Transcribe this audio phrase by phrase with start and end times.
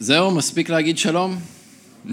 [0.00, 1.38] זהו, מספיק להגיד שלום?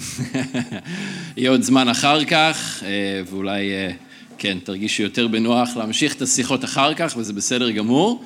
[1.37, 3.91] יהיה עוד זמן אחר כך, אה, ואולי, אה,
[4.37, 8.23] כן, תרגישו יותר בנוח להמשיך את השיחות אחר כך, וזה בסדר גמור.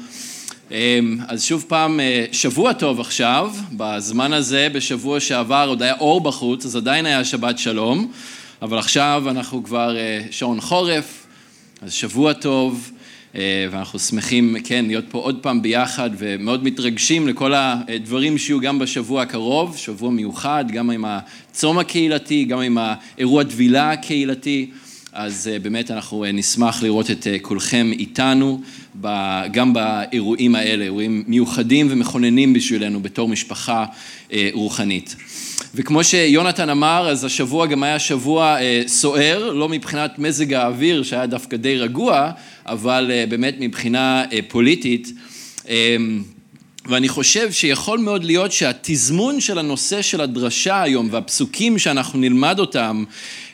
[0.72, 2.00] אה, אז שוב פעם,
[2.32, 7.60] שבוע טוב עכשיו, בזמן הזה, בשבוע שעבר עוד היה אור בחוץ, אז עדיין היה שבת
[7.60, 8.12] שלום,
[8.62, 9.98] אבל עכשיו אנחנו כבר
[10.32, 11.26] שעון חורף,
[11.82, 12.91] אז שבוע טוב.
[13.36, 18.79] אה, ואנחנו שמחים, כן, להיות פה עוד פעם ביחד ומאוד מתרגשים לכל הדברים שיהיו גם
[18.79, 24.69] בשבוע הקרוב, שבוע מיוחד, גם עם הצום הקהילתי, גם עם האירוע טבילה הקהילתי.
[25.14, 28.61] אז אה, באמת אנחנו אה, נשמח לראות את כולכם איתנו,
[29.52, 33.86] גם באירועים האלה, אירועים מיוחדים ומכוננים בשבילנו בתור משפחה
[34.53, 35.16] רוחנית.
[35.75, 41.58] וכמו שיונתן אמר, אז השבוע גם היה שבוע סוער, לא מבחינת מזג האוויר שהיה דווקא
[41.58, 42.31] די רגוע,
[42.66, 45.13] אבל אה, באמת מבחינה אה, פוליטית.
[46.86, 53.03] ואני חושב שיכול מאוד להיות שהתזמון של הנושא של הדרשה היום והפסוקים שאנחנו נלמד אותם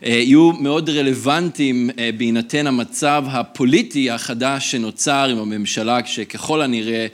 [0.06, 7.08] אה, יהיו מאוד רלוונטיים בהינתן המצב הפוליטי החדש שנוצר עם הממשלה שככל הנראה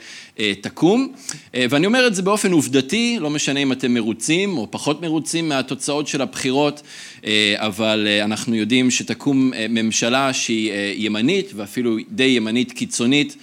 [0.60, 1.12] תקום.
[1.54, 6.08] ואני אומר את זה באופן עובדתי, לא משנה אם אתם מרוצים או פחות מרוצים מהתוצאות
[6.08, 6.82] של הבחירות,
[7.56, 13.36] אבל אנחנו יודעים שתקום ממשלה שהיא ימנית ואפילו די ימנית קיצונית.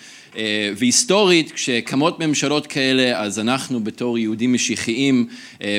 [0.77, 5.27] והיסטורית, כשקמות ממשלות כאלה, אז אנחנו בתור יהודים משיחיים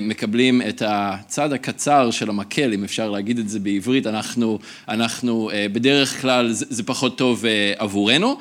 [0.03, 4.59] מקבלים את הצד הקצר של המקל, אם אפשר להגיד את זה בעברית, אנחנו,
[4.89, 7.45] אנחנו בדרך כלל, זה, זה פחות טוב
[7.79, 8.39] עבורנו.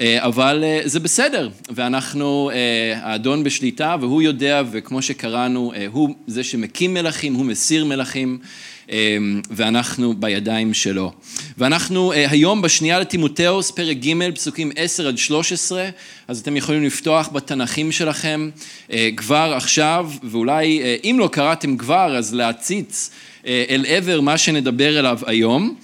[0.00, 6.44] אה, אבל אה, זה בסדר, ואנחנו, אה, האדון בשליטה, והוא יודע, וכמו שקראנו, הוא זה
[6.44, 8.38] שמקים מלכים, הוא מסיר מלכים,
[9.50, 11.12] ואנחנו בידיים שלו.
[11.58, 15.88] ואנחנו היום בשנייה לטימותאוס, פרק ג', פסוקים 10 עד 13,
[16.28, 18.50] אז אתם יכולים לפתוח בתנ"כים שלכם
[19.16, 23.10] כבר עכשיו, ואולי אם לא קראתם כבר, אז להציץ
[23.46, 25.76] אל עבר מה שנדבר אליו היום,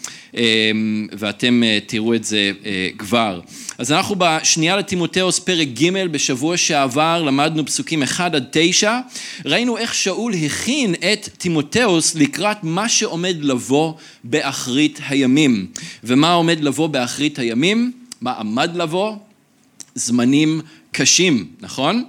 [1.12, 2.52] ואתם תראו את זה
[2.98, 3.40] כבר.
[3.78, 8.98] אז אנחנו בשנייה לטימותאוס פרק ג' בשבוע שעבר למדנו פסוקים 1 עד 9
[9.44, 13.94] ראינו איך שאול הכין את טימותאוס לקראת מה שעומד לבוא
[14.24, 15.66] באחרית הימים
[16.04, 17.92] ומה עומד לבוא באחרית הימים?
[18.20, 19.16] מה עמד לבוא?
[19.94, 20.60] זמנים
[20.92, 22.04] קשים, נכון?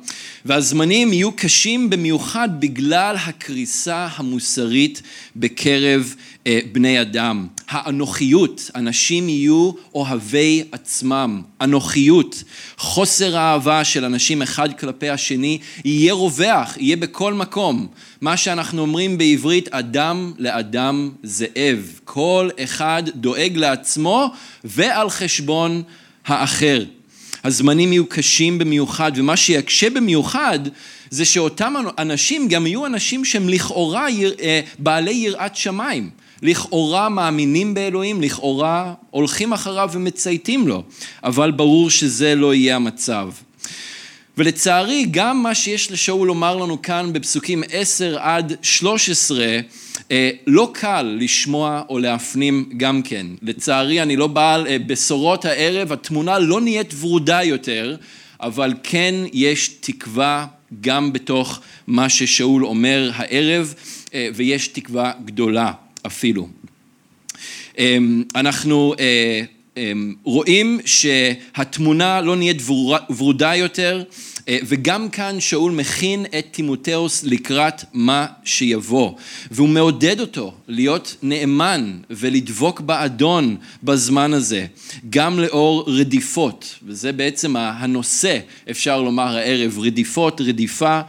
[0.45, 5.01] והזמנים יהיו קשים במיוחד בגלל הקריסה המוסרית
[5.35, 6.15] בקרב
[6.47, 7.47] אה, בני אדם.
[7.71, 11.41] האנוכיות, אנשים יהיו אוהבי עצמם.
[11.61, 12.43] אנוכיות,
[12.77, 17.87] חוסר האהבה של אנשים אחד כלפי השני, יהיה רווח, יהיה בכל מקום.
[18.21, 21.99] מה שאנחנו אומרים בעברית, אדם לאדם זאב.
[22.03, 24.33] כל אחד דואג לעצמו
[24.63, 25.83] ועל חשבון
[26.25, 26.83] האחר.
[27.43, 30.59] הזמנים יהיו קשים במיוחד, ומה שיקשה במיוחד
[31.09, 34.07] זה שאותם אנשים גם יהיו אנשים שהם לכאורה
[34.41, 36.09] אה, בעלי יראת שמיים.
[36.41, 40.83] לכאורה מאמינים באלוהים, לכאורה הולכים אחריו ומצייתים לו,
[41.23, 43.29] אבל ברור שזה לא יהיה המצב.
[44.37, 49.59] ולצערי גם מה שיש לשאול לומר לנו כאן בפסוקים 10 עד 13
[50.11, 53.27] אה, לא קל לשמוע או להפנים גם כן.
[53.41, 57.95] לצערי אני לא בעל אה, בשורות הערב, התמונה לא נהיית ורודה יותר,
[58.41, 60.45] אבל כן יש תקווה
[60.81, 63.73] גם בתוך מה ששאול אומר הערב,
[64.13, 65.71] אה, ויש תקווה גדולה
[66.05, 66.47] אפילו.
[67.77, 68.95] אמ, אנחנו
[69.77, 72.61] אמ, רואים שהתמונה לא נהיית
[73.09, 74.03] ורודה יותר,
[74.47, 79.13] אה, וגם כאן שאול מכין את טימותאוס לקראת מה שיבוא,
[79.51, 84.65] והוא מעודד אותו להיות נאמן ולדבוק באדון בזמן הזה,
[85.09, 88.39] גם לאור רדיפות, וזה בעצם הנושא,
[88.71, 91.01] אפשר לומר הערב, רדיפות, רדיפה.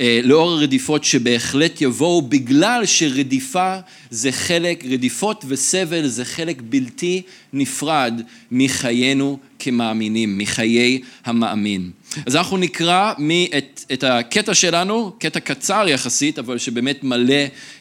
[0.00, 3.76] אה, לאור הרדיפות שבהחלט יבואו בגלל שרדיפה
[4.10, 7.22] זה חלק, רדיפות וסבל זה חלק בלתי
[7.52, 8.20] נפרד
[8.50, 11.90] מחיינו כמאמינים, מחיי המאמין.
[12.26, 13.12] אז אנחנו נקרא
[13.58, 17.34] את, את הקטע שלנו, קטע קצר יחסית, אבל שבאמת מלא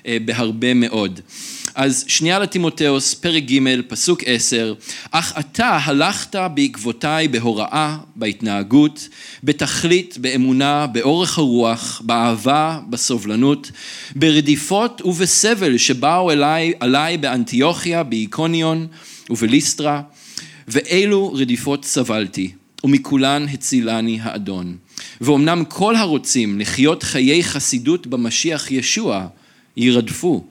[0.05, 1.19] אה, בהרבה מאוד.
[1.75, 4.73] אז שנייה לטימותאוס, פרק ג', פסוק עשר,
[5.11, 9.09] אך אתה הלכת בעקבותיי בהוראה, בהתנהגות,
[9.43, 13.71] בתכלית, באמונה, באורך הרוח, באהבה, בסובלנות,
[14.15, 18.87] ברדיפות ובסבל שבאו אליי, אליי באנטיוכיה, באיקוניון
[19.29, 20.01] ובליסטרה,
[20.67, 22.51] ואילו רדיפות סבלתי,
[22.83, 24.75] ומכולן הצילני האדון.
[25.21, 29.27] ואומנם כל הרוצים לחיות חיי חסידות במשיח ישוע,
[29.77, 30.50] ירדפו.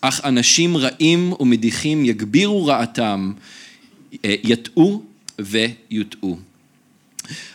[0.00, 3.32] אך אנשים רעים ומדיחים יגבירו רעתם,
[4.24, 5.02] אה, יטעו
[5.38, 6.38] ויוטעו.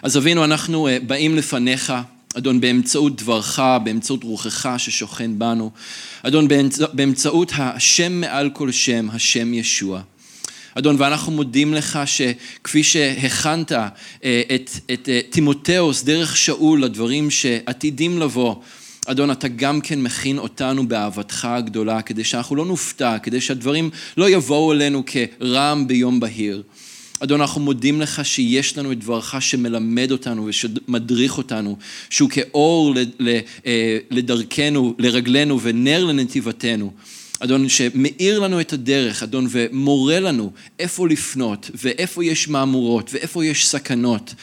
[0.02, 1.94] אז אבינו, אנחנו אה, באים לפניך
[2.38, 5.72] אדון, באמצעות דברך, באמצעות רוחך ששוכן בנו.
[6.24, 6.48] אדון,
[6.94, 10.02] באמצעות השם מעל כל שם, השם ישוע.
[10.76, 13.88] אדון, ואנחנו מודים לך שכפי שהכנת אה,
[14.56, 18.56] את, את אה, תימותאוס דרך שאול לדברים שעתידים לבוא,
[19.06, 24.30] אדון, אתה גם כן מכין אותנו באהבתך הגדולה, כדי שאנחנו לא נופתע, כדי שהדברים לא
[24.30, 26.64] יבואו אלינו כרעם ביום בהיר.
[27.20, 31.78] אדון, אנחנו מודים לך שיש לנו את דברך שמלמד אותנו ושמדריך אותנו,
[32.10, 32.94] שהוא כאור
[33.66, 36.92] אה, לדרכנו, לרגלינו ונר לנתיבתנו.
[37.40, 43.68] אדון, שמאיר לנו את הדרך, אדון, ומורה לנו איפה לפנות, ואיפה יש מהמורות, ואיפה יש
[43.68, 44.34] סכנות.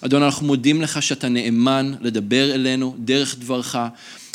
[0.00, 3.76] אדון, אנחנו מודים לך שאתה נאמן לדבר אלינו דרך דברך.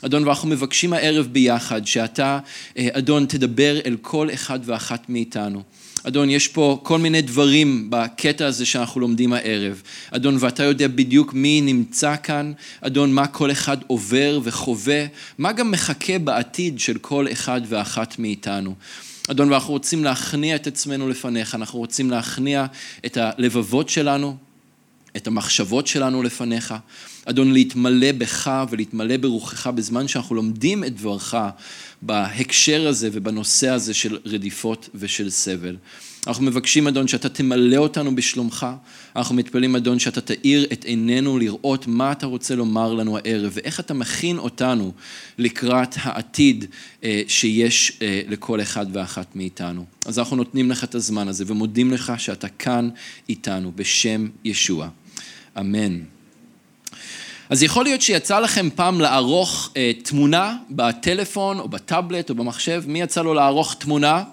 [0.05, 2.39] אדון, ואנחנו מבקשים הערב ביחד שאתה,
[2.77, 5.63] אה, אדון, תדבר אל כל אחד ואחת מאיתנו.
[6.03, 9.81] אדון, יש פה כל מיני דברים בקטע הזה שאנחנו לומדים הערב.
[10.11, 15.05] אדון, ואתה יודע בדיוק מי נמצא כאן, אדון, מה כל אחד עובר וחווה,
[15.37, 18.75] מה גם מחכה בעתיד של כל אחד ואחת מאיתנו.
[19.31, 22.65] אדון, ואנחנו רוצים להכניע את עצמנו לפניך, אנחנו רוצים להכניע
[23.05, 24.37] את הלבבות שלנו,
[25.17, 26.73] את המחשבות שלנו לפניך.
[27.25, 31.35] אדון, להתמלא בך ולהתמלא ברוחך בזמן שאנחנו לומדים את דברך
[32.01, 35.75] בהקשר הזה ובנושא הזה של רדיפות ושל סבל.
[36.27, 38.67] אנחנו מבקשים, אדון, שאתה תמלא אותנו בשלומך.
[39.15, 43.79] אנחנו מתפללים, אדון, שאתה תאיר את עינינו לראות מה אתה רוצה לומר לנו הערב, ואיך
[43.79, 44.91] אתה מכין אותנו
[45.37, 46.65] לקראת העתיד
[47.03, 49.85] אה, שיש אה, לכל אחד ואחת מאיתנו.
[50.05, 52.89] אז אנחנו נותנים לך את הזמן הזה ומודים לך שאתה כאן
[53.29, 54.89] איתנו, בשם ישוע.
[55.59, 55.99] אמן.
[57.49, 63.01] אז יכול להיות שיצא לכם פעם לערוך אה, תמונה בטלפון או בטאבלט או במחשב, מי
[63.01, 64.23] יצא לו לערוך תמונה?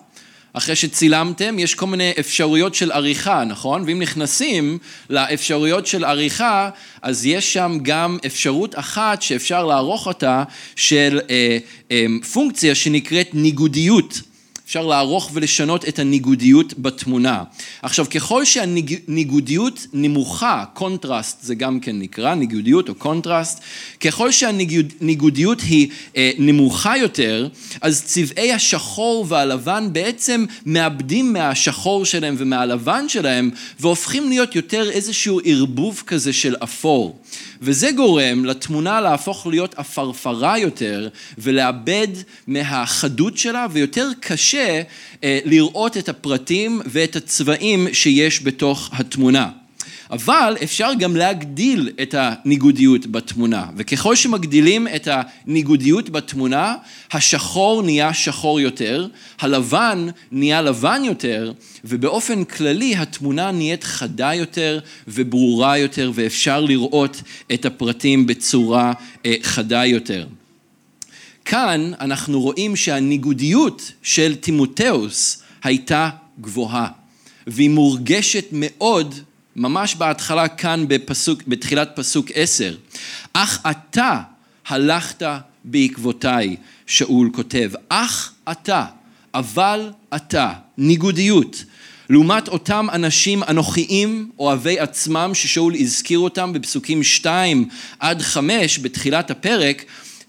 [0.53, 3.85] אחרי שצילמתם, יש כל מיני אפשרויות של עריכה, נכון?
[3.87, 4.79] ואם נכנסים
[5.11, 6.71] לאפשרויות של עריכה,
[7.03, 10.45] אז יש שם גם אפשרות אחת שאפשר לערוך אותה
[10.77, 11.59] של אה,
[11.91, 14.21] אה, פונקציה שנקראת ניגודיות.
[14.69, 17.43] אפשר לערוך ולשנות את הניגודיות בתמונה.
[17.83, 23.61] עכשיו, ככל שהניגודיות נמוכה, קונטרסט זה גם כן נקרא, ניגודיות או קונטרסט,
[24.01, 27.49] ככל שהניגודיות היא אה, נמוכה יותר,
[27.81, 33.51] אז צבעי השחור והלבן בעצם מאבדים מהשחור שלהם ומהלבן שלהם,
[33.81, 37.19] והופכים להיות יותר איזשהו ערבוב כזה של אפור.
[37.63, 42.09] וזה גורם לתמונה להפוך להיות עפרפרה יותר ולאבד
[42.47, 44.58] מהחדות שלה ויותר קשה
[45.25, 49.49] אה, לראות את הפרטים ואת הצבעים שיש בתוך התמונה.
[50.11, 56.75] אבל אפשר גם להגדיל את הניגודיות בתמונה, וככל שמגדילים את הניגודיות בתמונה,
[57.13, 59.07] השחור נהיה שחור יותר,
[59.41, 61.53] הלבן נהיה לבן יותר,
[61.85, 67.23] ובאופן כללי התמונה נהיית חדה יותר וברורה יותר, ואפשר לראות
[67.55, 68.93] את הפרטים בצורה
[69.27, 70.27] אה, חדה יותר.
[71.49, 76.11] כאן אנחנו רואים שהניגודיות של תימותאוס הייתה
[76.41, 76.89] גבוהה,
[77.47, 79.15] והיא מורגשת מאוד
[79.57, 82.77] ממש בהתחלה כאן בפסוק, בתחילת פסוק עשר.
[83.33, 84.21] אך אתה
[84.67, 85.23] הלכת
[85.65, 86.57] בעקבותיי,
[86.87, 87.71] שאול כותב.
[87.89, 88.85] אך אתה,
[89.35, 91.65] אבל אתה, ניגודיות.
[92.11, 97.69] לעומת אותם אנשים אנוכיים, אוהבי עצמם, ששאול הזכיר אותם בפסוקים שתיים
[97.99, 99.85] עד חמש בתחילת הפרק,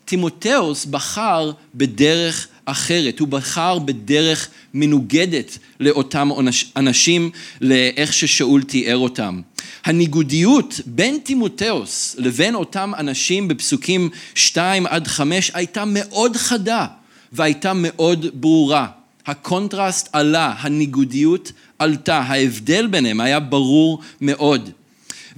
[0.09, 6.29] תימותאוס בחר בדרך אחרת, הוא בחר בדרך מנוגדת לאותם
[6.77, 9.41] אנשים, לאיך ששאול תיאר אותם.
[9.85, 16.85] הניגודיות בין תימותאוס לבין אותם אנשים בפסוקים 2 עד 5 הייתה מאוד חדה
[17.31, 18.87] והייתה מאוד ברורה.
[19.25, 24.69] הקונטרסט עלה, הניגודיות עלתה, ההבדל ביניהם היה ברור מאוד.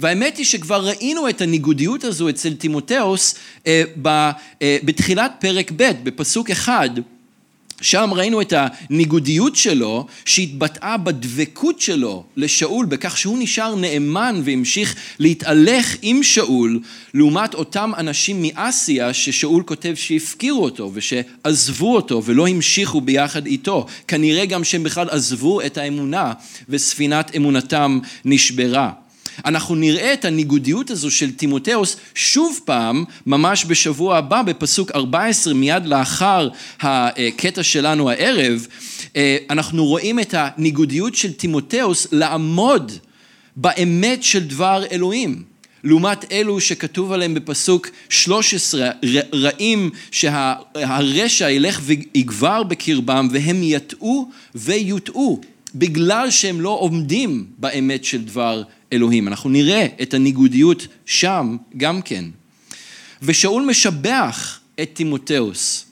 [0.02, 3.34] והאמת היא שכבר ראינו את הניגודיות הזו אצל תימותאוס
[3.66, 3.82] אה,
[4.62, 6.90] אה, בתחילת פרק ב', בפסוק אחד,
[7.80, 15.96] שם ראינו את הניגודיות שלו שהתבטאה בדבקות שלו לשאול בכך שהוא נשאר נאמן והמשיך להתהלך
[16.02, 16.80] עם שאול
[17.14, 23.86] לעומת אותם אנשים מאסיה ששאול כותב שהפקירו אותו ושעזבו אותו ולא המשיכו ביחד איתו.
[24.08, 26.32] כנראה גם שהם בכלל עזבו את האמונה
[26.68, 29.01] וספינת אמונתם נשברה
[29.44, 35.86] אנחנו נראה את הניגודיות הזו של תימותאוס שוב פעם, ממש בשבוע הבא, בפסוק 14, מיד
[35.86, 36.48] לאחר
[36.80, 38.66] הקטע שלנו הערב,
[39.50, 42.92] אנחנו רואים את הניגודיות של תימותאוס לעמוד
[43.56, 45.42] באמת של דבר אלוהים.
[45.84, 48.90] לעומת אלו שכתוב עליהם בפסוק 13,
[49.34, 55.40] רעים שהרשע ילך ויגבר בקרבם והם יטעו ויוטעו,
[55.74, 58.62] בגלל שהם לא עומדים באמת של דבר
[58.92, 59.28] אלוהים.
[59.28, 62.24] אנחנו נראה את הניגודיות שם גם כן.
[63.22, 65.86] ושאול משבח את תימותאוס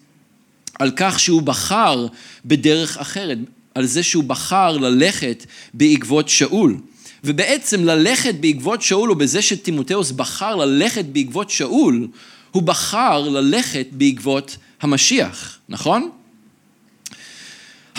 [0.79, 2.07] על כך שהוא בחר
[2.45, 3.39] בדרך אחרת,
[3.75, 6.77] על זה שהוא בחר ללכת בעקבות שאול.
[7.25, 12.09] ובעצם ללכת בעקבות שאול, או בזה שתימותאוס בחר ללכת בעקבות שאול,
[12.51, 16.11] הוא בחר ללכת בעקבות המשיח, נכון?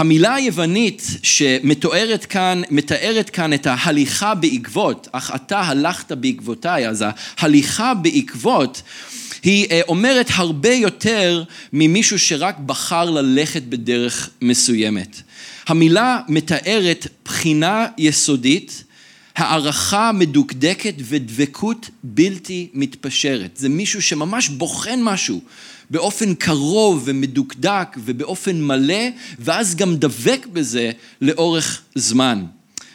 [0.01, 7.05] המילה היוונית שמתוארת כאן, מתארת כאן את ההליכה בעקבות, אך אתה הלכת בעקבותיי, אז
[7.37, 8.81] ההליכה בעקבות
[9.43, 11.43] היא אה, אומרת הרבה יותר
[11.73, 15.21] ממישהו שרק בחר ללכת בדרך מסוימת.
[15.67, 18.83] המילה מתארת בחינה יסודית,
[19.35, 23.57] הערכה מדוקדקת ודבקות בלתי מתפשרת.
[23.57, 25.41] זה מישהו שממש בוחן משהו
[25.91, 29.03] באופן קרוב ומדוקדק ובאופן מלא,
[29.39, 32.45] ואז גם דבק בזה לאורך זמן.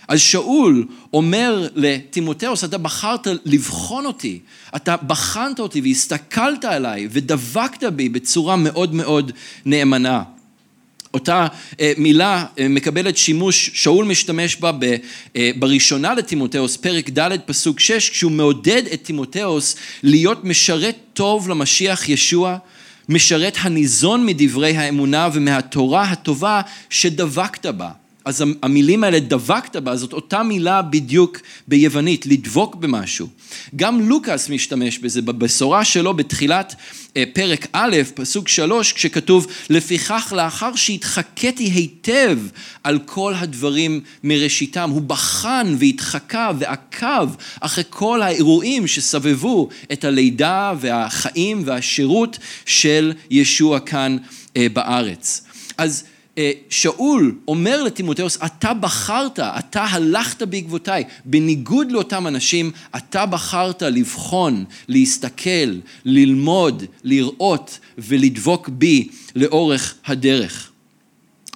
[0.08, 4.38] אז שאול אומר לטימותאוס, אתה בחרת לבחון אותי,
[4.76, 9.32] אתה בחנת אותי והסתכלת עליי ודבקת בי בצורה מאוד מאוד
[9.64, 10.22] נאמנה.
[11.14, 11.46] אותה
[11.80, 14.72] אה, מילה אה, מקבלת שימוש, שאול משתמש בה
[15.36, 22.08] אה, בראשונה לטימותאוס, פרק ד' פסוק 6, כשהוא מעודד את טימותאוס להיות משרת טוב למשיח
[22.08, 22.58] ישוע,
[23.08, 26.60] משרת הניזון מדברי האמונה ומהתורה הטובה
[26.90, 27.90] שדבקת בה.
[28.26, 33.28] אז המילים האלה, דבקת בה, זאת אותה מילה בדיוק ביוונית, לדבוק במשהו.
[33.76, 36.74] גם לוקאס משתמש בזה בבשורה שלו בתחילת
[37.16, 42.38] אה, פרק א', פסוק שלוש, כשכתוב, לפיכך לאחר שהתחקתי היטב
[42.84, 47.28] על כל הדברים מראשיתם, הוא בחן והתחקה ועקב
[47.60, 54.16] אחרי כל האירועים שסבבו את הלידה והחיים והשירות של ישוע כאן
[54.56, 55.42] אה, בארץ.
[55.78, 56.04] אז
[56.70, 61.04] שאול אומר לטימותאוס, אתה בחרת, אתה הלכת בעקבותיי.
[61.24, 70.70] בניגוד לאותם אנשים, אתה בחרת לבחון, להסתכל, ללמוד, לראות ולדבוק בי לאורך הדרך.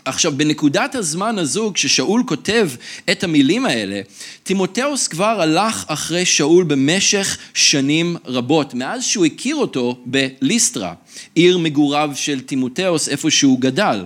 [0.05, 2.71] עכשיו, בנקודת הזמן הזו, כששאול כותב
[3.11, 4.01] את המילים האלה,
[4.43, 10.95] תימותאוס כבר הלך אחרי שאול במשך שנים רבות, מאז שהוא הכיר אותו בליסטרה,
[11.35, 14.05] עיר מגוריו של תימותאוס, איפה שהוא גדל.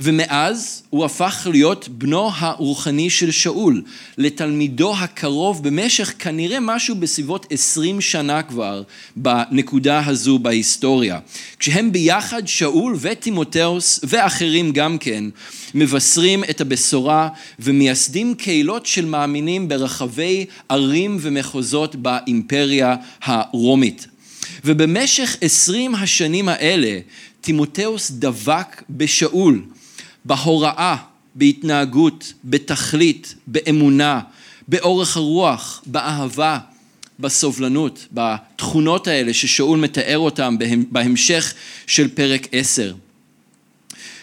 [0.00, 3.82] ומאז הוא הפך להיות בנו הרוחני של שאול,
[4.18, 8.82] לתלמידו הקרוב במשך כנראה משהו בסביבות עשרים שנה כבר
[9.16, 11.18] בנקודה הזו בהיסטוריה.
[11.58, 15.24] כשהם ביחד, שאול וטימותאוס ואחרים גם כן,
[15.74, 24.06] מבשרים את הבשורה ומייסדים קהילות של מאמינים ברחבי ערים ומחוזות באימפריה הרומית.
[24.64, 26.98] ובמשך עשרים השנים האלה,
[27.40, 29.62] תימותאוס דבק בשאול.
[30.26, 30.96] בהוראה,
[31.34, 34.20] בהתנהגות, בתכלית, באמונה,
[34.68, 36.58] באורך הרוח, באהבה,
[37.20, 40.56] בסובלנות, בתכונות האלה ששאול מתאר אותם
[40.90, 41.54] בהמשך
[41.86, 42.94] של פרק עשר.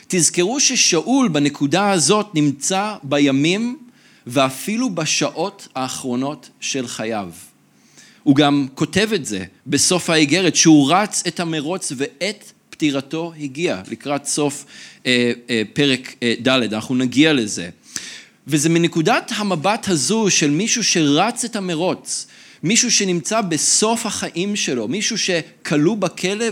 [0.07, 3.77] תזכרו ששאול בנקודה הזאת נמצא בימים
[4.27, 7.29] ואפילו בשעות האחרונות של חייו.
[8.23, 12.51] הוא גם כותב את זה בסוף האיגרת, שהוא רץ את המרוץ ואת
[12.83, 14.65] פטירתו הגיע לקראת סוף
[15.05, 17.69] אה, אה, פרק אה, ד', אנחנו נגיע לזה.
[18.47, 22.27] וזה מנקודת המבט הזו של מישהו שרץ את המרוץ,
[22.63, 26.45] מישהו שנמצא בסוף החיים שלו, מישהו שכלוא בכלא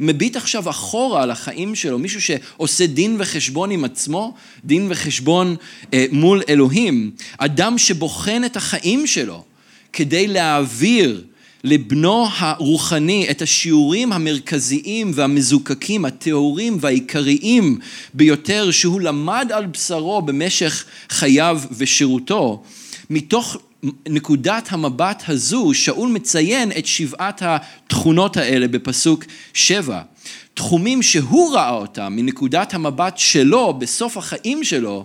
[0.00, 5.56] ומביט עכשיו אחורה על החיים שלו, מישהו שעושה דין וחשבון עם עצמו, דין וחשבון
[5.94, 9.44] אה, מול אלוהים, אדם שבוחן את החיים שלו
[9.92, 11.24] כדי להעביר
[11.64, 17.78] לבנו הרוחני את השיעורים המרכזיים והמזוקקים, הטהורים והעיקריים
[18.14, 22.62] ביותר שהוא למד על בשרו במשך חייו ושירותו,
[23.10, 23.56] מתוך
[24.08, 30.00] נקודת המבט הזו, שאול מציין את שבעת התכונות האלה בפסוק שבע.
[30.54, 35.04] תחומים שהוא ראה אותם מנקודת המבט שלו, בסוף החיים שלו,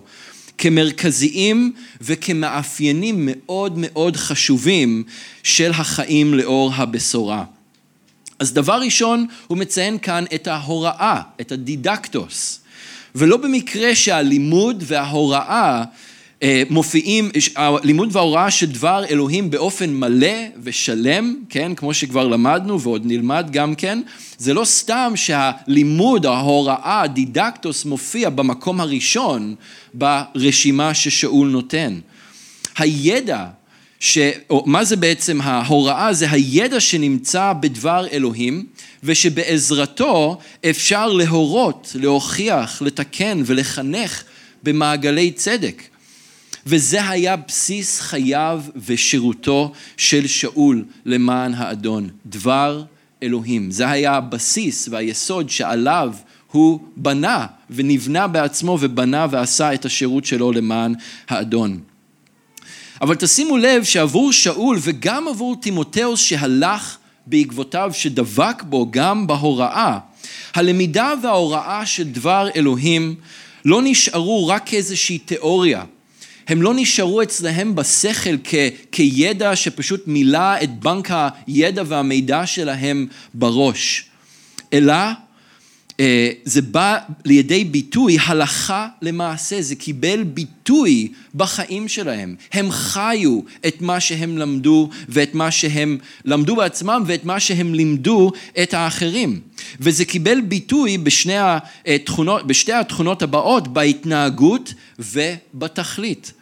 [0.60, 5.04] כמרכזיים וכמאפיינים מאוד מאוד חשובים
[5.42, 7.44] של החיים לאור הבשורה.
[8.38, 12.60] אז דבר ראשון, הוא מציין כאן את ההוראה, את הדידקטוס.
[13.14, 15.84] ולא במקרה שהלימוד וההוראה אה,
[16.70, 23.48] מופיעים, הלימוד וההוראה של דבר אלוהים באופן מלא ושלם, כן, כמו שכבר למדנו ועוד נלמד
[23.52, 24.00] גם כן,
[24.38, 29.54] זה לא סתם שהלימוד, ההוראה, הדידקטוס מופיע במקום הראשון
[29.94, 31.98] ברשימה ששאול נותן.
[32.78, 33.46] הידע,
[34.00, 34.18] ש...
[34.50, 36.12] או מה זה בעצם ההוראה?
[36.12, 38.66] זה הידע שנמצא בדבר אלוהים
[39.04, 40.38] ושבעזרתו
[40.70, 44.22] אפשר להורות, להוכיח, לתקן ולחנך
[44.62, 45.89] במעגלי צדק.
[46.70, 52.08] וזה היה בסיס חייו ושירותו של שאול למען האדון.
[52.26, 52.84] דבר
[53.22, 53.70] אלוהים.
[53.70, 56.14] זה היה הבסיס והיסוד שעליו
[56.52, 60.94] הוא בנה ונבנה בעצמו ובנה ועשה את השירות שלו למען
[61.28, 61.80] האדון.
[63.00, 66.96] אבל תשימו לב שעבור שאול וגם עבור תימותאוס שהלך
[67.26, 69.98] בעקבותיו, שדבק בו גם בהוראה,
[70.54, 73.14] הלמידה וההוראה של דבר אלוהים
[73.64, 75.84] לא נשארו רק כאיזושהי תיאוריה.
[76.48, 78.54] הם לא נשארו אצלהם בשכל כ,
[78.92, 81.10] כידע שפשוט מילא את בנק
[81.46, 84.04] הידע והמידע שלהם בראש,
[84.72, 84.94] אלא
[86.44, 92.34] זה בא לידי ביטוי הלכה למעשה, זה קיבל ביטוי בחיים שלהם.
[92.52, 98.32] הם חיו את מה שהם למדו ואת מה שהם למדו בעצמם ואת מה שהם לימדו
[98.62, 99.40] את האחרים.
[99.80, 100.98] וזה קיבל ביטוי
[101.86, 106.32] התכונות, בשתי התכונות הבאות, בהתנהגות ובתכלית.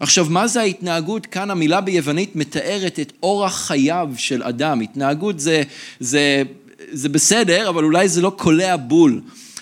[0.00, 1.26] עכשיו, מה זה ההתנהגות?
[1.26, 4.80] כאן המילה ביוונית מתארת את אורח חייו של אדם.
[4.80, 5.62] התנהגות זה,
[6.00, 6.42] זה
[6.92, 9.20] זה בסדר, אבל אולי זה לא קולע בול.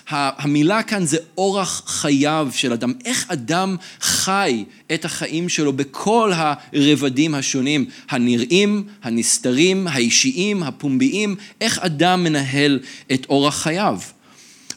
[0.09, 7.35] המילה כאן זה אורח חייו של אדם, איך אדם חי את החיים שלו בכל הרבדים
[7.35, 12.79] השונים, הנראים, הנסתרים, האישיים, הפומביים, איך אדם מנהל
[13.13, 13.99] את אורח חייו.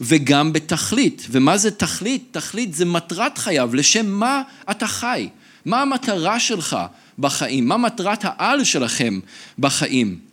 [0.00, 1.26] וגם בתכלית.
[1.30, 2.24] ומה זה תכלית?
[2.30, 5.28] תכלית זה מטרת חייו, לשם מה אתה חי?
[5.64, 6.76] מה המטרה שלך
[7.18, 7.68] בחיים?
[7.68, 9.20] מה מטרת העל שלכם
[9.58, 10.29] בחיים?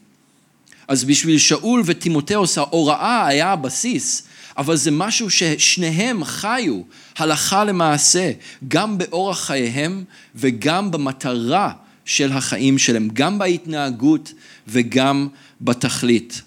[0.87, 4.23] אז בשביל שאול וטימותאוס ההוראה היה הבסיס,
[4.57, 6.81] אבל זה משהו ששניהם חיו
[7.17, 8.31] הלכה למעשה,
[8.67, 10.03] גם באורח חייהם
[10.35, 11.71] וגם במטרה
[12.05, 14.33] של החיים שלהם, גם בהתנהגות
[14.67, 15.27] וגם
[15.61, 16.41] בתכלית.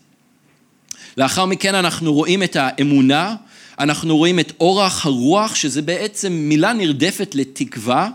[1.17, 3.37] לאחר מכן אנחנו רואים את האמונה,
[3.79, 8.09] אנחנו רואים את אורח הרוח, שזה בעצם מילה נרדפת לתקווה,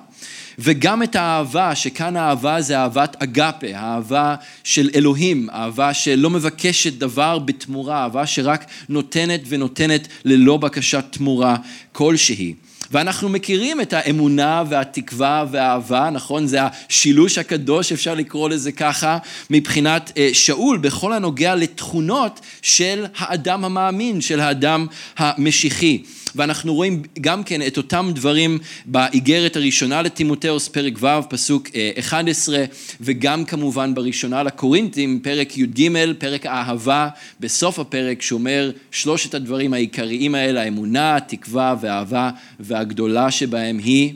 [0.59, 7.39] וגם את האהבה, שכאן האהבה זה אהבת אגפה, האהבה של אלוהים, אהבה שלא מבקשת דבר
[7.39, 11.55] בתמורה, אהבה שרק נותנת ונותנת ללא בקשת תמורה
[11.91, 12.53] כלשהי.
[12.91, 16.47] ואנחנו מכירים את האמונה והתקווה והאהבה, נכון?
[16.47, 19.17] זה השילוש הקדוש, אפשר לקרוא לזה ככה,
[19.49, 24.87] מבחינת אה, שאול, בכל הנוגע לתכונות של האדם המאמין, של האדם
[25.17, 26.03] המשיחי.
[26.35, 31.67] ואנחנו רואים גם כן את אותם דברים באיגרת הראשונה לטימותאוס, פרק ו', פסוק
[31.99, 32.65] 11, אה,
[33.01, 37.07] וגם כמובן בראשונה לקורינתים, פרק י"ג, פרק האהבה,
[37.39, 44.13] בסוף הפרק שאומר שלושת הדברים העיקריים האלה, האמונה, התקווה והאהבה, והגדולה שבהם היא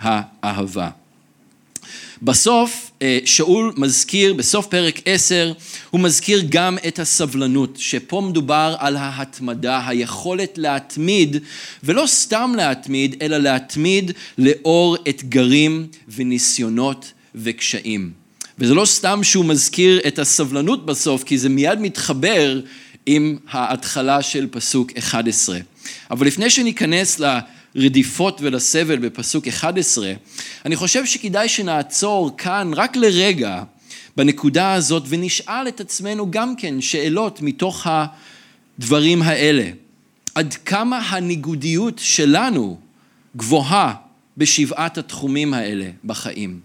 [0.00, 1.01] האהבה.
[2.24, 5.52] בסוף אה, שאול מזכיר, בסוף פרק עשר,
[5.90, 11.36] הוא מזכיר גם את הסבלנות, שפה מדובר על ההתמדה, היכולת להתמיד,
[11.84, 18.10] ולא סתם להתמיד, אלא להתמיד לאור אתגרים וניסיונות וקשיים.
[18.58, 22.60] וזה לא סתם שהוא מזכיר את הסבלנות בסוף, כי זה מיד מתחבר
[23.06, 25.58] עם ההתחלה של פסוק 11.
[26.10, 27.20] אבל לפני שניכנס.
[27.74, 30.12] לרדיפות ולסבל בפסוק 11,
[30.64, 33.62] אני חושב שכדאי שנעצור כאן רק לרגע
[34.16, 37.86] בנקודה הזאת ונשאל את עצמנו גם כן שאלות מתוך
[38.78, 39.70] הדברים האלה.
[40.34, 42.78] עד כמה הניגודיות שלנו
[43.36, 43.94] גבוהה
[44.36, 46.60] בשבעת התחומים האלה בחיים?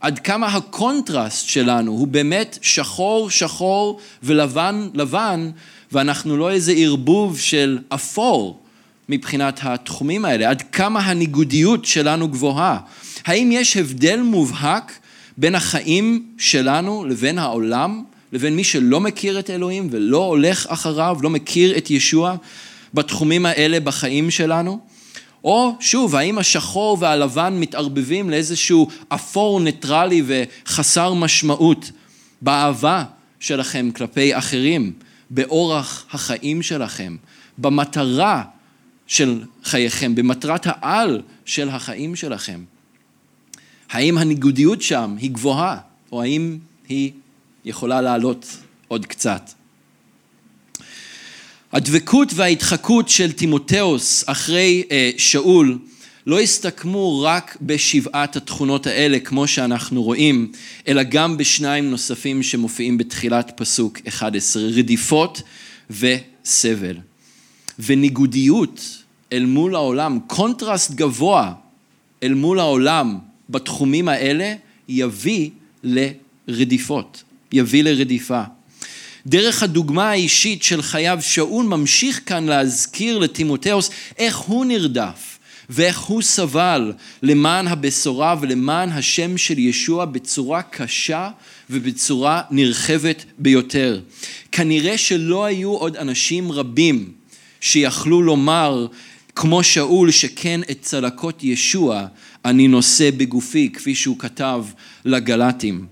[0.00, 5.50] עד כמה הקונטרסט שלנו הוא באמת שחור שחור ולבן לבן
[5.92, 8.63] ואנחנו לא איזה ערבוב של אפור
[9.08, 10.50] מבחינת התחומים האלה?
[10.50, 12.78] עד כמה הניגודיות שלנו גבוהה?
[13.26, 14.92] האם יש הבדל מובהק
[15.36, 21.30] בין החיים שלנו לבין העולם, לבין מי שלא מכיר את אלוהים ולא הולך אחריו, לא
[21.30, 22.36] מכיר את ישוע
[22.94, 24.80] בתחומים האלה בחיים שלנו?
[25.44, 31.90] או שוב, האם השחור והלבן מתערבבים לאיזשהו אפור ניטרלי וחסר משמעות
[32.42, 33.04] באהבה
[33.40, 34.92] שלכם כלפי אחרים,
[35.30, 37.16] באורח החיים שלכם,
[37.58, 38.42] במטרה
[39.06, 42.64] של חייכם, במטרת העל של החיים שלכם.
[43.90, 45.78] האם הניגודיות שם היא גבוהה,
[46.12, 47.12] או האם היא
[47.64, 48.46] יכולה לעלות
[48.88, 49.50] עוד קצת?
[51.72, 55.78] הדבקות וההתחקות של תימותאוס אחרי אה, שאול
[56.26, 60.52] לא הסתכמו רק בשבעת התכונות האלה, כמו שאנחנו רואים,
[60.88, 65.42] אלא גם בשניים נוספים שמופיעים בתחילת פסוק 11, רדיפות
[65.90, 66.96] וסבל.
[67.78, 68.80] וניגודיות
[69.32, 71.52] אל מול העולם, קונטרסט גבוה
[72.22, 73.18] אל מול העולם
[73.50, 74.54] בתחומים האלה,
[74.88, 75.50] יביא
[75.82, 78.42] לרדיפות, יביא לרדיפה.
[79.26, 85.38] דרך הדוגמה האישית של חייו, שאול ממשיך כאן להזכיר לטימותאוס איך הוא נרדף
[85.70, 91.30] ואיך הוא סבל למען הבשורה ולמען השם של ישוע בצורה קשה
[91.70, 94.00] ובצורה נרחבת ביותר.
[94.52, 97.12] כנראה שלא היו עוד אנשים רבים
[97.64, 98.86] שיכלו לומר,
[99.34, 102.06] כמו שאול, שכן את צלקות ישוע
[102.44, 104.64] אני נושא בגופי, כפי שהוא כתב
[105.04, 105.86] לגלטים.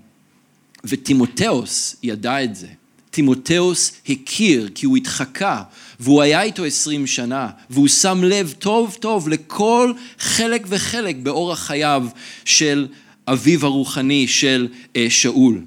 [0.83, 2.67] וטימותאוס ידע את זה.
[3.11, 5.63] טימותאוס הכיר כי הוא התחקה
[5.99, 12.05] והוא היה איתו עשרים שנה והוא שם לב טוב טוב לכל חלק וחלק באורח חייו
[12.45, 12.87] של
[13.27, 15.61] אביו הרוחני של אה, שאול.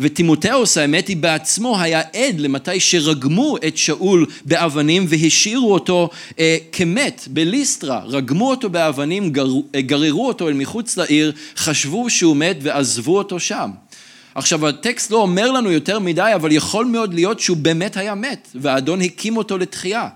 [0.00, 7.28] וטימותאוס האמת היא בעצמו היה עד למתי שרגמו את שאול באבנים והשאירו אותו אה, כמת
[7.30, 13.18] בליסטרה, רגמו אותו באבנים, גר, אה, גררו אותו אל מחוץ לעיר, חשבו שהוא מת ועזבו
[13.18, 13.70] אותו שם.
[14.34, 18.48] עכשיו הטקסט לא אומר לנו יותר מדי, אבל יכול מאוד להיות שהוא באמת היה מת,
[18.54, 20.08] והאדון הקים אותו לתחייה.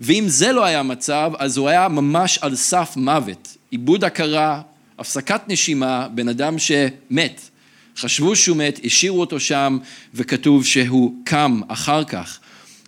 [0.00, 3.56] ואם זה לא היה המצב, אז הוא היה ממש על סף מוות.
[3.70, 4.60] עיבוד הכרה,
[4.98, 7.51] הפסקת נשימה, בן אדם שמת.
[7.96, 9.78] חשבו שהוא מת, השאירו אותו שם,
[10.14, 12.38] וכתוב שהוא קם אחר כך.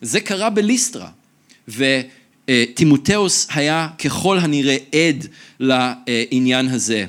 [0.01, 1.09] זה קרה בליסטרה,
[1.69, 5.27] וטימותאוס היה ככל הנראה עד
[5.61, 7.07] לעניין הזה.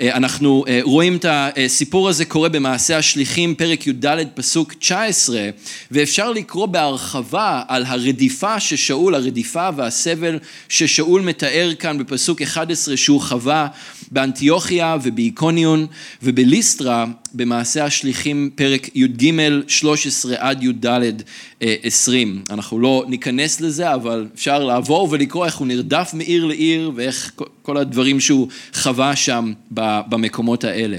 [0.00, 5.50] אה, אנחנו אה, רואים את הסיפור הזה קורה במעשה השליחים, פרק י"ד, פסוק 19,
[5.90, 10.38] ואפשר לקרוא בהרחבה על הרדיפה ששאול, הרדיפה והסבל
[10.68, 13.68] ששאול מתאר כאן בפסוק 11 שהוא חווה
[14.12, 15.86] באנטיוכיה ובאיקוניון
[16.22, 19.32] ובליסטרה במעשה השליחים פרק י"ג
[19.68, 21.22] 13 עד י"ד
[21.60, 22.42] 20.
[22.50, 27.76] אנחנו לא ניכנס לזה אבל אפשר לעבור ולקרוא איך הוא נרדף מעיר לעיר ואיך כל
[27.76, 30.98] הדברים שהוא חווה שם במקומות האלה.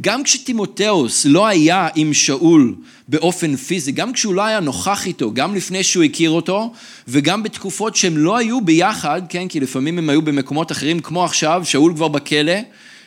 [0.00, 2.74] גם כשטימותאוס לא היה עם שאול
[3.12, 6.72] באופן פיזי, גם כשהוא לא היה נוכח איתו, גם לפני שהוא הכיר אותו,
[7.08, 11.62] וגם בתקופות שהם לא היו ביחד, כן, כי לפעמים הם היו במקומות אחרים, כמו עכשיו,
[11.64, 12.52] שאול כבר בכלא,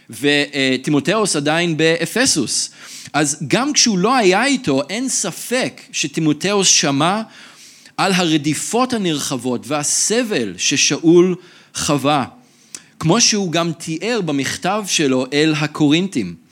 [0.10, 2.70] וטימותאוס עדיין באפסוס.
[3.14, 7.22] אז גם כשהוא לא היה איתו, אין ספק שטימותאוס שמע
[7.98, 11.36] על הרדיפות הנרחבות והסבל ששאול
[11.76, 12.26] חווה,
[13.00, 16.45] כמו שהוא גם תיאר במכתב שלו אל הקורינטים.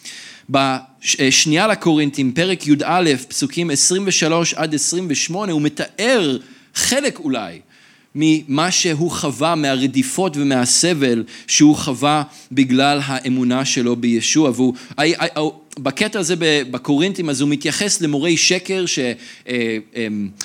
[0.50, 6.38] בשנייה לקורינטים, פרק י"א, פסוקים 23 עד 28, הוא מתאר
[6.76, 7.60] חלק אולי
[8.16, 14.52] ממה שהוא חווה, מהרדיפות ומהסבל שהוא חווה בגלל האמונה שלו בישוע.
[14.56, 14.74] והוא,
[15.80, 16.36] בקטע הזה
[16.72, 18.86] בקורינטים, אז הוא מתייחס למורי שקר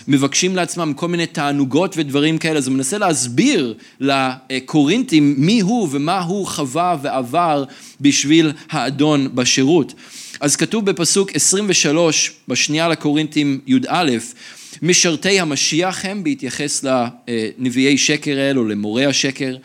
[0.09, 6.21] שמבקשים לעצמם כל מיני תענוגות ודברים כאלה, אז הוא מנסה להסביר לקורינטים מי הוא ומה
[6.21, 7.65] הוא חווה ועבר
[8.01, 9.95] בשביל האדון בשירות.
[10.41, 14.17] אז כתוב בפסוק 23 בשנייה לקורינטים י"א
[14.83, 19.57] משרתי המשיח הם, בהתייחס לנביאי שקר האלו, למורי השקר,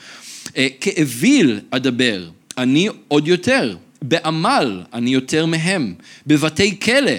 [0.58, 5.94] אה, כאוויל אדבר, אני עוד יותר, בעמל אני יותר מהם,
[6.28, 7.12] בבתי כלא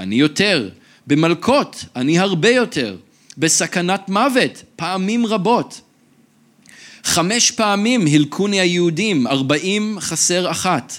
[0.00, 0.68] אני יותר,
[1.06, 2.96] במלקות אני הרבה יותר,
[3.38, 5.80] בסכנת מוות פעמים רבות.
[7.04, 10.98] חמש פעמים הלקוני היהודים, ארבעים חסר אחת.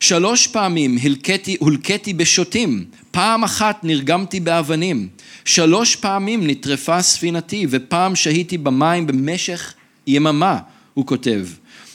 [0.00, 5.08] שלוש פעמים הלקטי, הולקטי בשוטים, פעם אחת נרגמתי באבנים,
[5.44, 9.74] שלוש פעמים נטרפה ספינתי ופעם שהיתי במים במשך
[10.06, 10.58] יממה,
[10.94, 11.46] הוא כותב.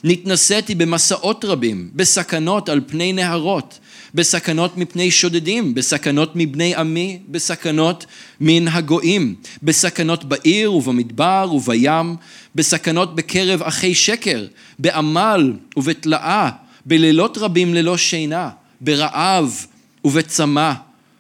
[0.03, 3.79] נתנסיתי במסעות רבים, בסכנות על פני נהרות,
[4.13, 8.05] בסכנות מפני שודדים, בסכנות מבני עמי, בסכנות
[8.41, 12.15] מן הגויים, בסכנות בעיר ובמדבר ובים,
[12.55, 14.45] בסכנות בקרב אחי שקר,
[14.79, 16.49] בעמל ובתלאה,
[16.85, 18.49] בלילות רבים ללא שינה,
[18.81, 19.65] ברעב
[20.05, 20.73] ובצמא,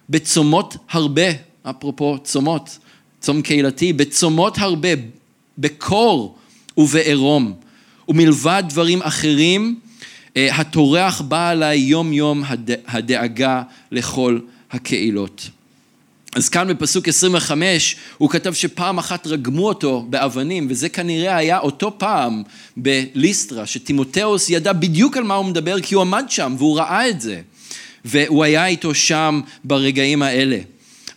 [0.09, 1.23] בצומות הרבה,
[1.63, 2.77] אפרופו צומות,
[3.19, 4.89] צום קהילתי, בצומות הרבה,
[5.57, 6.37] בקור
[6.77, 7.53] ובעירום,
[8.07, 9.79] ומלבד דברים אחרים,
[10.37, 12.43] אה, הטורח בא עליי יום יום
[12.87, 14.39] הדאגה לכל
[14.71, 15.49] הקהילות.
[16.35, 21.99] אז כאן בפסוק 25 הוא כתב שפעם אחת רגמו אותו באבנים וזה כנראה היה אותו
[21.99, 22.43] פעם
[22.77, 27.21] בליסטרה שטימותאוס ידע בדיוק על מה הוא מדבר כי הוא עמד שם והוא ראה את
[27.21, 27.41] זה
[28.07, 30.59] והוא היה איתו שם ברגעים האלה.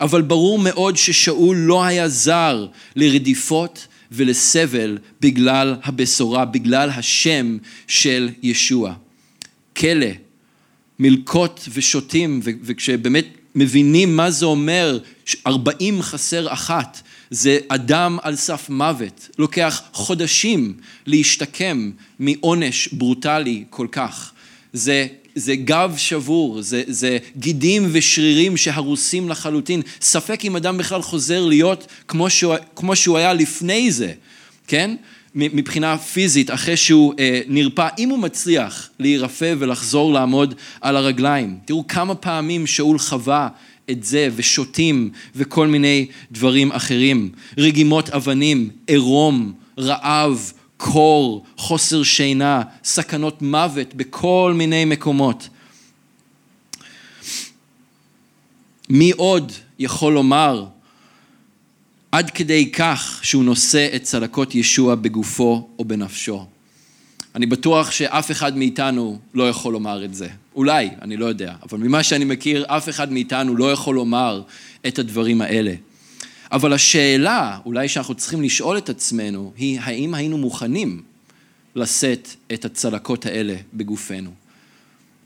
[0.01, 8.95] אבל ברור מאוד ששאול לא היה זר לרדיפות ולסבל בגלל הבשורה, בגלל השם של ישוע.
[9.77, 10.07] כלא,
[10.99, 14.99] מלקות ושוטים, וכשבאמת מבינים מה זה אומר,
[15.47, 17.01] ארבעים חסר אחת,
[17.31, 20.75] זה אדם על סף מוות, לוקח חודשים
[21.07, 24.33] להשתקם מעונש ברוטלי כל כך.
[24.73, 29.83] זה זה גב שבור, זה, זה גידים ושרירים שהרוסים לחלוטין.
[30.01, 34.13] ספק אם אדם בכלל חוזר להיות כמו שהוא, כמו שהוא היה לפני זה,
[34.67, 34.97] כן?
[35.35, 41.59] מבחינה פיזית אחרי שהוא אה, נרפא, אם הוא מצליח להירפא ולחזור לעמוד על הרגליים.
[41.65, 43.49] תראו כמה פעמים שאול חווה
[43.91, 47.31] את זה ושותים וכל מיני דברים אחרים.
[47.59, 55.49] רגימות אבנים, עירום, רעב, קור, חוסר שינה, סכנות מוות בכל מיני מקומות.
[58.89, 60.67] מי עוד יכול לומר
[62.13, 66.47] עד כדי כך שהוא נושא את צלקות ישוע בגופו או בנפשו?
[67.35, 70.29] אני בטוח שאף אחד מאיתנו לא יכול לומר את זה.
[70.55, 74.43] אולי, אני לא יודע, אבל ממה שאני מכיר, אף אחד מאיתנו לא יכול לומר
[74.87, 75.75] את הדברים האלה.
[76.53, 81.03] אבל השאלה, אולי שאנחנו צריכים לשאול את עצמנו, היא האם היינו מוכנים
[81.75, 84.31] לשאת את הצלקות האלה בגופנו?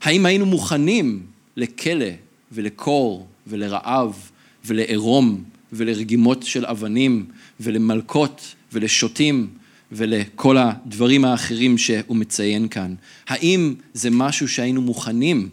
[0.01, 1.25] האם היינו מוכנים
[1.57, 2.05] לכלא
[2.51, 4.29] ולקור ולרעב
[4.65, 7.25] ולעירום ולרגימות של אבנים
[7.59, 9.47] ולמלקות ולשוטים
[9.91, 12.95] ולכל הדברים האחרים שהוא מציין כאן?
[13.27, 15.49] האם זה משהו שהיינו מוכנים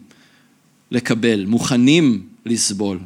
[0.91, 2.99] לקבל, מוכנים לסבול?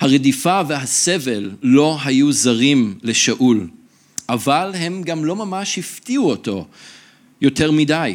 [0.00, 3.68] הרדיפה והסבל לא היו זרים לשאול,
[4.28, 6.66] אבל הם גם לא ממש הפתיעו אותו
[7.40, 8.14] יותר מדי.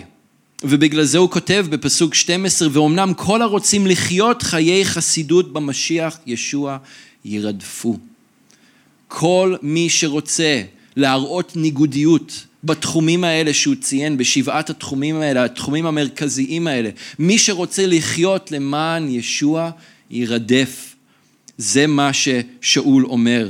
[0.63, 6.77] ובגלל זה הוא כותב בפסוק 12, ואומנם כל הרוצים לחיות חיי חסידות במשיח ישוע
[7.25, 7.97] ירדפו.
[9.07, 10.61] כל מי שרוצה
[10.95, 18.51] להראות ניגודיות בתחומים האלה שהוא ציין, בשבעת התחומים האלה, התחומים המרכזיים האלה, מי שרוצה לחיות
[18.51, 19.71] למען ישוע
[20.09, 20.92] ירדף.
[21.57, 23.49] זה מה ששאול אומר.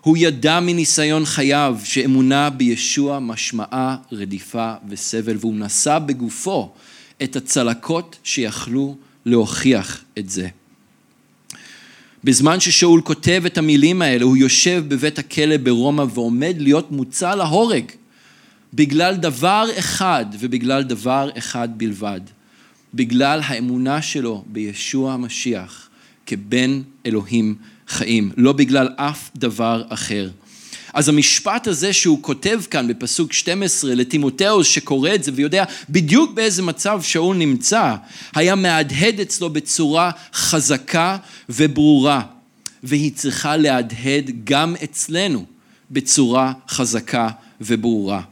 [0.00, 6.72] הוא ידע מניסיון חייו שאמונה בישוע משמעה רדיפה וסבל, והוא נשא בגופו
[7.22, 10.48] את הצלקות שיכלו להוכיח את זה.
[12.24, 17.84] בזמן ששאול כותב את המילים האלה, הוא יושב בבית הכלא ברומא ועומד להיות מוצא להורג
[18.74, 22.20] בגלל דבר אחד ובגלל דבר אחד בלבד,
[22.94, 25.83] בגלל האמונה שלו בישוע המשיח
[26.26, 27.54] כבן אלוהים
[27.88, 30.30] חיים, לא בגלל אף דבר אחר.
[30.94, 36.62] אז המשפט הזה שהוא כותב כאן בפסוק 12 לטימותאוס שקורא את זה ויודע בדיוק באיזה
[36.62, 37.94] מצב שאול נמצא,
[38.34, 41.16] היה מהדהד אצלו בצורה חזקה
[41.48, 42.22] וברורה,
[42.82, 45.44] והיא צריכה להדהד גם אצלנו
[45.90, 47.28] בצורה חזקה
[47.60, 48.22] וברורה.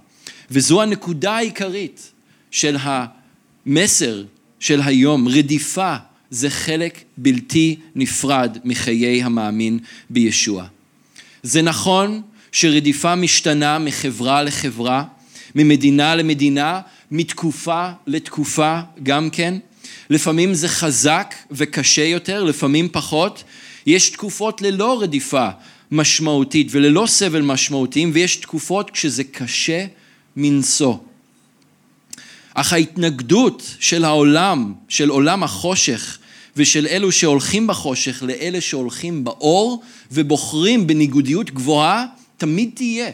[0.51, 2.11] וזו הנקודה העיקרית
[2.51, 4.25] של המסר
[4.61, 5.97] של היום, רדיפה
[6.33, 9.79] זה חלק בלתי נפרד מחיי המאמין
[10.11, 10.65] בישוע.
[11.43, 15.05] זה נכון שרדיפה משתנה מחברה לחברה,
[15.55, 19.55] ממדינה למדינה, מתקופה לתקופה גם כן.
[20.11, 23.45] לפעמים זה חזק וקשה יותר, לפעמים פחות.
[23.87, 25.49] יש תקופות ללא רדיפה
[25.91, 29.87] משמעותית וללא סבל משמעותיים, ויש תקופות כשזה קשה
[30.37, 30.97] מנשוא.
[32.55, 36.19] אך ההתנגדות של העולם, של עולם החושך,
[36.57, 43.11] ושל אלו שהולכים בחושך לאלה שהולכים באור ובוחרים בניגודיות גבוהה, תמיד תהיה.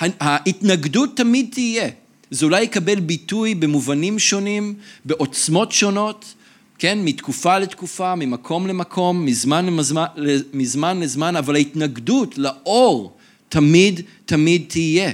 [0.00, 1.88] ההתנגדות תמיד תהיה.
[2.30, 4.74] זה אולי יקבל ביטוי במובנים שונים,
[5.04, 6.34] בעוצמות שונות,
[6.78, 10.06] כן, מתקופה לתקופה, ממקום למקום, מזמן למזמן,
[10.52, 13.16] מזמן לזמן, אבל ההתנגדות לאור
[13.48, 15.12] תמיד תמיד תהיה.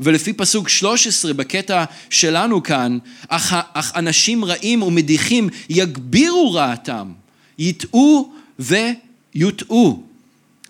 [0.00, 7.12] ולפי פסוק 13 בקטע שלנו כאן, אך, אך אנשים רעים ומדיחים יגבירו רעתם,
[7.58, 10.02] יטעו ויוטעו.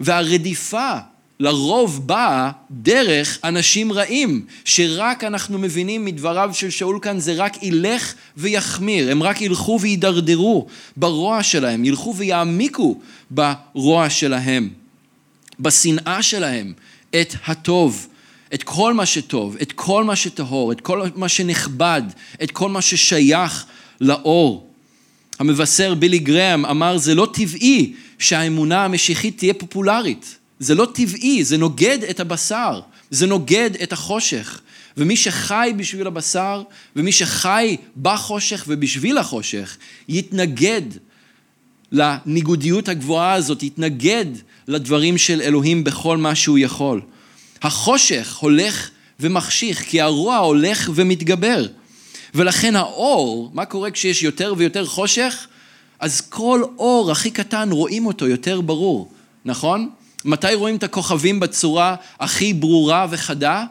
[0.01, 0.93] והרדיפה
[1.41, 8.15] לרוב באה דרך אנשים רעים, שרק אנחנו מבינים מדבריו של שאול כאן, זה רק ילך
[8.37, 14.69] ויחמיר, הם רק ילכו וידרדרו ברוע שלהם, ילכו ויעמיקו ברוע שלהם,
[15.61, 16.73] בשנאה שלהם
[17.11, 18.07] את הטוב.
[18.55, 22.03] את כל מה שטוב, את כל מה שטהור, את כל מה שנכבד,
[22.43, 23.67] את כל מה ששייך
[24.01, 24.71] לאור.
[25.39, 30.37] המבשר בילי גראם אמר, זה לא טבעי שהאמונה המשיחית תהיה פופולרית.
[30.59, 32.81] זה לא טבעי, זה נוגד את הבשר,
[33.11, 34.61] זה נוגד את החושך.
[34.97, 36.63] ומי שחי בשביל הבשר,
[36.97, 39.77] ומי שחי בחושך ובשביל החושך,
[40.09, 40.83] יתנגד
[41.93, 44.27] לניגודיות הגבוהה הזאת, יתנגד
[44.69, 47.01] לדברים של אלוהים בכל מה שהוא יכול.
[47.63, 48.91] החושך הולך
[49.21, 51.67] ומחשיך, כי הרוע הולך ומתגבר.
[52.35, 55.47] ולכן האור, מה קורה כשיש יותר ויותר חושך?
[56.01, 59.13] אז כל אור הכי קטן רואים אותו יותר ברור,
[59.45, 59.91] נכון?
[60.25, 63.65] מתי רואים את הכוכבים בצורה הכי ברורה וחדה?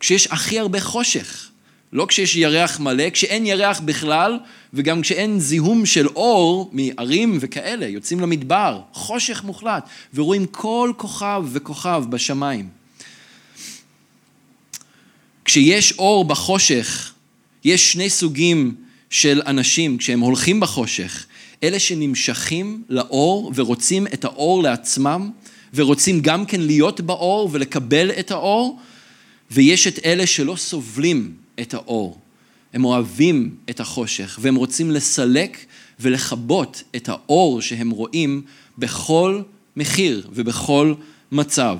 [0.00, 1.48] כשיש הכי הרבה חושך.
[1.92, 4.38] לא כשיש ירח מלא, כשאין ירח בכלל,
[4.74, 12.04] וגם כשאין זיהום של אור מערים וכאלה, יוצאים למדבר, חושך מוחלט, ורואים כל כוכב וכוכב
[12.10, 12.81] בשמיים.
[15.52, 17.12] כשיש אור בחושך,
[17.64, 18.74] יש שני סוגים
[19.10, 21.26] של אנשים כשהם הולכים בחושך.
[21.62, 25.30] אלה שנמשכים לאור ורוצים את האור לעצמם,
[25.74, 28.80] ורוצים גם כן להיות באור ולקבל את האור,
[29.50, 32.18] ויש את אלה שלא סובלים את האור.
[32.72, 35.58] הם אוהבים את החושך, והם רוצים לסלק
[36.00, 38.42] ולכבות את האור שהם רואים
[38.78, 39.42] בכל
[39.76, 40.94] מחיר ובכל
[41.32, 41.78] מצב.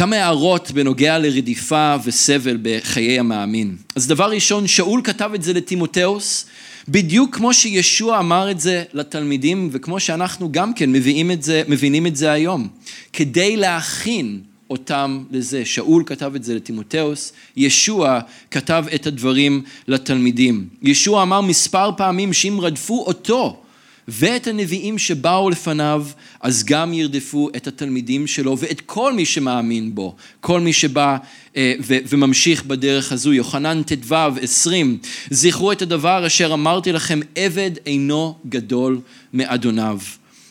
[0.00, 3.76] כמה הערות בנוגע לרדיפה וסבל בחיי המאמין.
[3.96, 6.46] אז דבר ראשון, שאול כתב את זה לטימותאוס,
[6.88, 10.90] בדיוק כמו שישוע אמר את זה לתלמידים, וכמו שאנחנו גם כן
[11.30, 12.68] את זה, מבינים את זה היום.
[13.12, 15.64] כדי להכין אותם לזה.
[15.64, 20.68] שאול כתב את זה לטימותאוס, ישוע כתב את הדברים לתלמידים.
[20.82, 23.62] ישוע אמר מספר פעמים שאם רדפו אותו
[24.10, 26.06] ואת הנביאים שבאו לפניו,
[26.40, 31.16] אז גם ירדפו את התלמידים שלו ואת כל מי שמאמין בו, כל מי שבא
[31.56, 33.32] אה, וממשיך בדרך הזו.
[33.32, 34.98] יוחנן ט"ו עשרים,
[35.30, 39.00] זכרו את הדבר אשר אמרתי לכם, עבד אינו גדול
[39.32, 39.98] מאדוניו.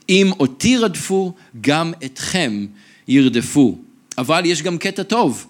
[0.10, 2.66] אם אותי רדפו, גם אתכם
[3.08, 3.78] ירדפו.
[4.18, 5.48] אבל יש גם קטע טוב,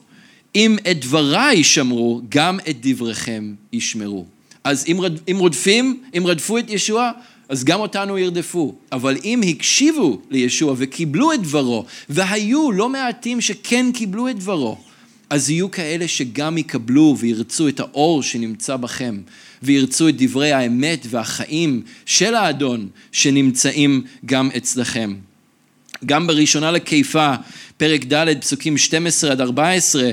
[0.56, 4.26] אם את דבריי ישמרו, גם את דבריכם ישמרו.
[4.64, 7.12] אז אם, רד, אם רודפים, אם רדפו את ישוע,
[7.50, 8.76] אז גם אותנו ירדפו.
[8.92, 14.78] אבל אם הקשיבו לישוע וקיבלו את דברו, והיו לא מעטים שכן קיבלו את דברו,
[15.30, 19.22] אז יהיו כאלה שגם יקבלו וירצו את האור שנמצא בכם,
[19.64, 25.16] וירצו את דברי האמת והחיים של האדון שנמצאים גם אצלכם.
[26.06, 27.34] גם בראשונה לקיפה,
[27.78, 30.12] פרק ד', פסוקים 12 עד 14,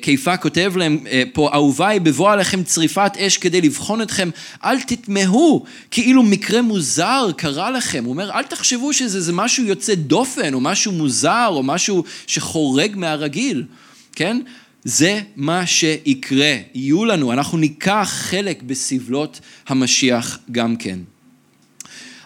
[0.00, 4.30] קיפה אה, כותב להם אה, פה, אהוביי, בבוא עליכם צריפת אש כדי לבחון אתכם,
[4.64, 8.04] אל תתמהו כאילו מקרה מוזר קרה לכם.
[8.04, 13.64] הוא אומר, אל תחשבו שזה משהו יוצא דופן, או משהו מוזר, או משהו שחורג מהרגיל,
[14.12, 14.40] כן?
[14.84, 20.98] זה מה שיקרה, יהיו לנו, אנחנו ניקח חלק בסבלות המשיח גם כן.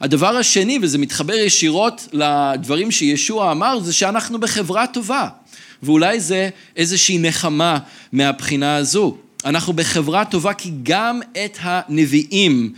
[0.01, 5.29] הדבר השני, וזה מתחבר ישירות לדברים שישוע אמר, זה שאנחנו בחברה טובה.
[5.83, 7.79] ואולי זה איזושהי נחמה
[8.13, 9.17] מהבחינה הזו.
[9.45, 12.73] אנחנו בחברה טובה כי גם את הנביאים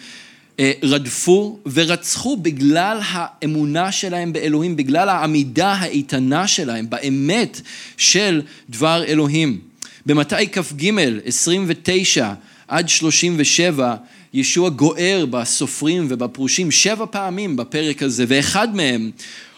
[0.61, 7.61] אה, רדפו ורצחו בגלל האמונה שלהם באלוהים, בגלל העמידה האיתנה שלהם באמת
[7.97, 9.61] של דבר אלוהים.
[10.07, 10.91] במתי כ"ג,
[11.25, 12.33] 29
[12.69, 13.97] עד 37,
[14.39, 19.11] ישוע גוער בסופרים ובפרושים שבע פעמים בפרק הזה, ואחד מהם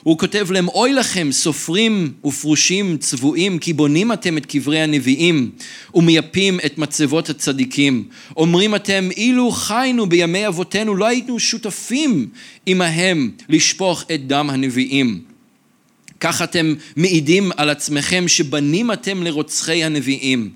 [0.03, 5.51] הוא כותב להם, אוי לכם, סופרים ופרושים צבועים, כי בונים אתם את קברי הנביאים,
[5.95, 8.05] ומייפים את מצבות הצדיקים.
[8.37, 12.29] אומרים אתם, אילו חיינו בימי אבותינו, לא היינו שותפים
[12.67, 15.21] עמהם לשפוך את דם הנביאים.
[16.21, 20.51] כך אתם מעידים על עצמכם שבנים אתם לרוצחי הנביאים.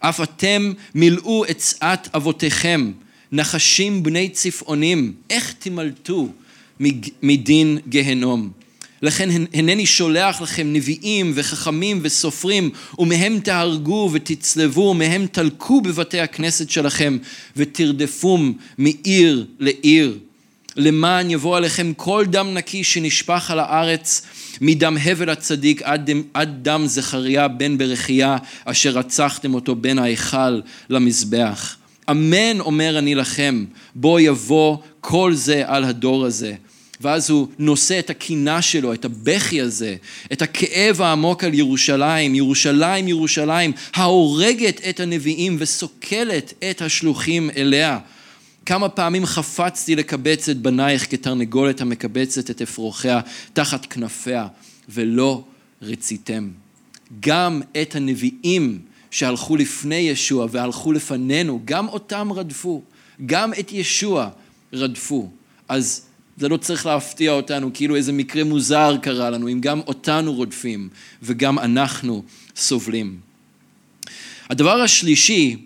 [0.00, 2.92] אף אתם מילאו את שאת אבותיכם.
[3.32, 6.28] נחשים בני צפעונים, איך תמלטו
[7.22, 8.50] מדין גהנום?
[9.02, 17.18] לכן הנני שולח לכם נביאים וחכמים וסופרים, ומהם תהרגו ותצלבו, ומהם תלקו בבתי הכנסת שלכם,
[17.56, 20.18] ותרדפום מעיר לעיר.
[20.76, 24.22] למען יבוא עליכם כל דם נקי שנשפך על הארץ,
[24.60, 31.76] מדם הבל הצדיק עד עד דם זכריה בן ברכיה, אשר רצחתם אותו בין ההיכל למזבח.
[32.10, 36.54] אמן אומר אני לכם, בוא יבוא כל זה על הדור הזה.
[37.00, 39.96] ואז הוא נושא את הקינה שלו, את הבכי הזה,
[40.32, 47.98] את הכאב העמוק על ירושלים, ירושלים, ירושלים, ההורגת את הנביאים וסוקלת את השלוחים אליה.
[48.66, 53.20] כמה פעמים חפצתי לקבץ את בנייך כתרנגולת המקבצת את אפרוחיה
[53.52, 54.46] תחת כנפיה,
[54.88, 55.42] ולא
[55.82, 56.50] רציתם.
[57.20, 58.78] גם את הנביאים
[59.10, 62.82] שהלכו לפני ישוע והלכו לפנינו, גם אותם רדפו,
[63.26, 64.28] גם את ישוע
[64.72, 65.30] רדפו.
[65.68, 66.02] אז
[66.36, 70.88] זה לא צריך להפתיע אותנו, כאילו איזה מקרה מוזר קרה לנו, אם גם אותנו רודפים
[71.22, 72.22] וגם אנחנו
[72.56, 73.20] סובלים.
[74.50, 75.56] הדבר השלישי,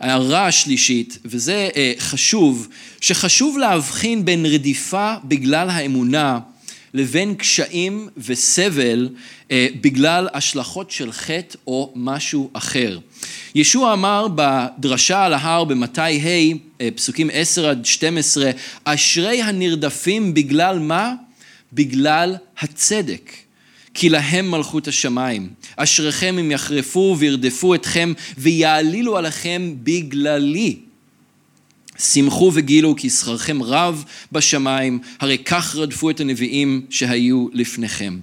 [0.00, 2.68] ההערה השלישית, וזה אה, חשוב,
[3.00, 6.40] שחשוב להבחין בין רדיפה בגלל האמונה
[6.94, 9.08] לבין קשיים וסבל
[9.50, 12.98] אה, בגלל השלכות של חטא או משהו אחר.
[13.54, 18.50] ישוע אמר בדרשה על ההר במתי ה', אה, פסוקים 10 עד 12,
[18.84, 21.14] אשרי הנרדפים בגלל מה?
[21.72, 23.32] בגלל הצדק.
[23.94, 25.48] כי להם מלכות השמיים.
[25.76, 30.76] אשריכם אם יחרפו וירדפו אתכם ויעלילו עליכם בגללי.
[31.98, 38.18] שמחו וגילו כי שכרכם רב בשמיים, הרי כך רדפו את הנביאים שהיו לפניכם.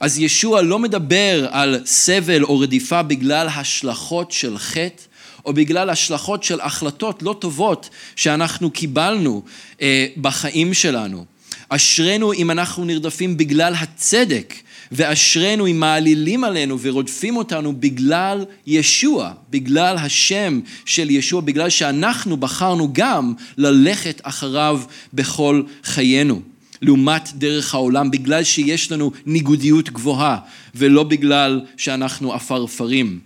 [0.00, 5.02] אז ישוע לא מדבר על סבל או רדיפה בגלל השלכות של חטא,
[5.44, 9.42] או בגלל השלכות של החלטות לא טובות שאנחנו קיבלנו
[9.82, 11.24] אה, בחיים שלנו.
[11.68, 14.54] אשרינו אם אנחנו נרדפים בגלל הצדק,
[14.92, 22.88] ואשרינו אם מעלילים עלינו ורודפים אותנו בגלל ישוע, בגלל השם של ישוע, בגלל שאנחנו בחרנו
[22.92, 24.80] גם ללכת אחריו
[25.14, 26.42] בכל חיינו.
[26.82, 30.38] לעומת דרך העולם, בגלל שיש לנו ניגודיות גבוהה,
[30.74, 33.20] ולא בגלל שאנחנו עפרפרים.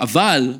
[0.00, 0.54] אבל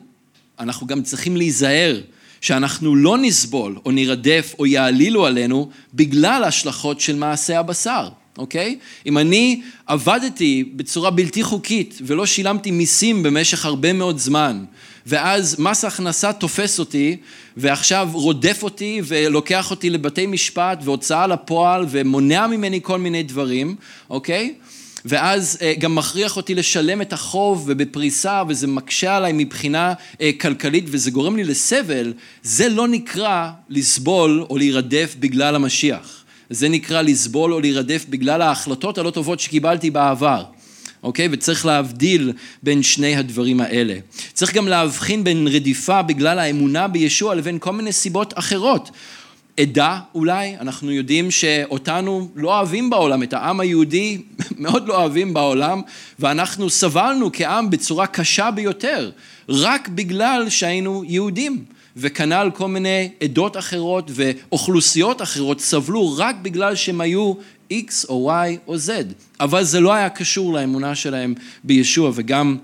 [0.61, 2.01] אנחנו גם צריכים להיזהר
[2.41, 8.09] שאנחנו לא נסבול או נרדף או יעלילו עלינו בגלל השלכות של מעשה הבשר.
[8.39, 8.79] אוקיי?
[9.07, 14.65] אם אני עבדתי בצורה בלתי חוקית ולא שילמתי מיסים במשך הרבה מאוד זמן,
[15.07, 17.17] ואז מס הכנסה תופס אותי,
[17.57, 23.77] ועכשיו רודף אותי ולוקח אותי לבתי משפט והוצאה לפועל ומונע ממני כל מיני דברים,
[24.11, 24.55] אוקיי?
[25.05, 30.85] ואז אה, גם מכריח אותי לשלם את החוב ובפריסה וזה מקשה עליי מבחינה אה, כלכלית
[30.87, 32.13] וזה גורם לי לסבל,
[32.43, 36.25] זה לא נקרא לסבול או להירדף בגלל המשיח.
[36.51, 40.45] זה נקרא לסבול או להירדף בגלל ההחלטות הלא טובות שקיבלתי בעבר.
[41.03, 41.29] אוקיי?
[41.33, 42.33] וצריך להבדיל
[42.63, 43.95] בין שני הדברים האלה.
[44.33, 48.91] צריך גם להבחין בין רדיפה בגלל האמונה בישוע לבין כל מיני סיבות אחרות.
[49.61, 54.23] עדה אולי, אנחנו יודעים שאותנו לא אוהבים בעולם, את העם היהודי
[54.59, 55.83] מאוד לא אוהבים בעולם,
[56.19, 59.11] ואנחנו סבלנו כעם בצורה קשה ביותר,
[59.49, 61.65] רק בגלל שהיינו יהודים.
[61.97, 67.33] וכנ"ל כל מיני עדות אחרות ואוכלוסיות אחרות סבלו רק בגלל שהם היו
[67.73, 68.91] X או Y או Z,
[69.41, 71.35] אבל זה לא היה קשור לאמונה שלהם
[71.65, 72.57] בישוע וגם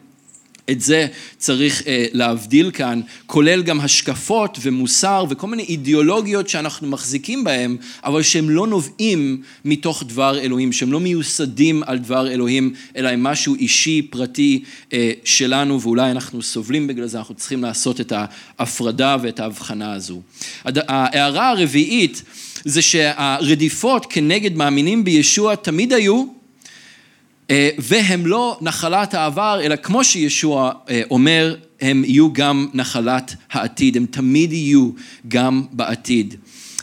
[0.70, 1.06] את זה
[1.38, 8.22] צריך אה, להבדיל כאן, כולל גם השקפות ומוסר וכל מיני אידיאולוגיות שאנחנו מחזיקים בהם, אבל
[8.22, 13.54] שהם לא נובעים מתוך דבר אלוהים, שהם לא מיוסדים על דבר אלוהים, אלא הם משהו
[13.54, 19.40] אישי, פרטי אה, שלנו, ואולי אנחנו סובלים בגלל זה, אנחנו צריכים לעשות את ההפרדה ואת
[19.40, 20.20] ההבחנה הזו.
[20.64, 22.22] ההערה הרביעית
[22.64, 26.41] זה שהרדיפות כנגד מאמינים בישוע תמיד היו
[27.78, 34.06] והם לא נחלת העבר, אלא כמו שישוע אה, אומר, הם יהיו גם נחלת העתיד, הם
[34.06, 34.90] תמיד יהיו
[35.28, 36.34] גם בעתיד.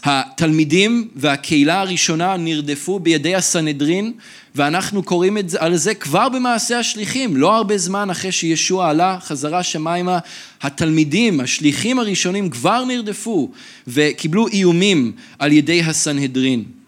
[0.03, 4.13] התלמידים והקהילה הראשונה נרדפו בידי הסנהדרין
[4.55, 10.19] ואנחנו קוראים על זה כבר במעשה השליחים, לא הרבה זמן אחרי שישוע עלה חזרה שמיימה,
[10.61, 13.51] התלמידים, השליחים הראשונים כבר נרדפו
[13.87, 16.78] וקיבלו איומים על ידי הסנהדרין.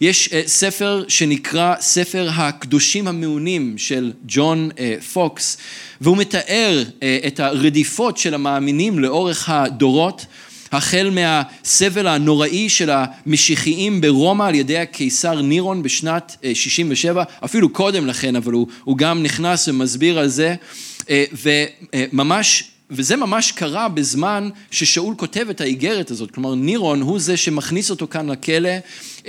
[0.00, 5.56] יש אה, ספר שנקרא ספר הקדושים המעונים של ג'ון אה, פוקס
[6.00, 10.26] והוא מתאר אה, את הרדיפות של המאמינים לאורך הדורות
[10.72, 18.36] החל מהסבל הנוראי של המשיחיים ברומא על ידי הקיסר נירון בשנת 67, אפילו קודם לכן,
[18.36, 20.54] אבל הוא, הוא גם נכנס ומסביר על זה,
[21.32, 27.90] וממש וזה ממש קרה בזמן ששאול כותב את האיגרת הזאת, כלומר נירון הוא זה שמכניס
[27.90, 28.70] אותו כאן לכלא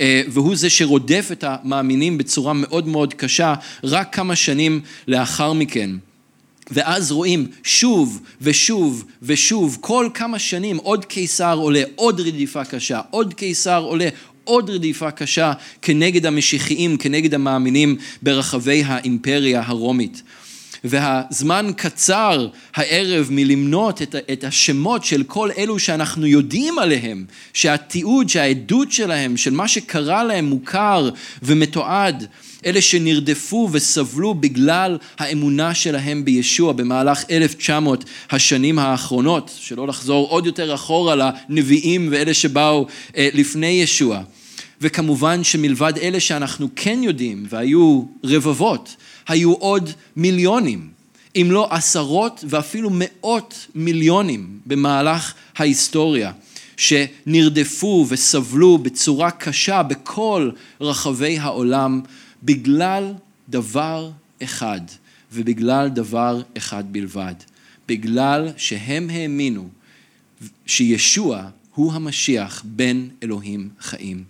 [0.00, 3.54] אה, והוא זה שרודף את המאמינים בצורה מאוד מאוד קשה
[3.84, 5.90] רק כמה שנים לאחר מכן.
[6.70, 13.34] ואז רואים שוב ושוב ושוב, כל כמה שנים עוד קיסר עולה, עוד רדיפה קשה, עוד
[13.34, 14.08] קיסר עולה,
[14.44, 15.52] עוד רדיפה קשה
[15.82, 20.22] כנגד המשיחיים, כנגד המאמינים ברחבי האימפריה הרומית.
[20.84, 27.24] והזמן קצר הערב מלמנות את, את השמות של כל אלו שאנחנו יודעים עליהם,
[27.54, 31.10] שהתיעוד, שהעדות שלהם, של מה שקרה להם מוכר
[31.42, 32.26] ומתועד,
[32.66, 40.74] אלה שנרדפו וסבלו בגלל האמונה שלהם בישוע במהלך 1900 השנים האחרונות, שלא לחזור עוד יותר
[40.74, 44.22] אחורה לנביאים ואלה שבאו אה, לפני ישוע.
[44.80, 48.96] וכמובן שמלבד אלה שאנחנו כן יודעים, והיו רבבות,
[49.28, 50.88] היו עוד מיליונים,
[51.36, 56.32] אם לא עשרות ואפילו מאות מיליונים במהלך ההיסטוריה,
[56.76, 60.50] שנרדפו וסבלו בצורה קשה בכל
[60.80, 62.00] רחבי העולם
[62.42, 63.12] בגלל
[63.48, 64.10] דבר
[64.42, 64.80] אחד,
[65.32, 67.34] ובגלל דבר אחד בלבד,
[67.88, 69.68] בגלל שהם האמינו
[70.66, 74.24] שישוע הוא המשיח בן אלוהים חיים,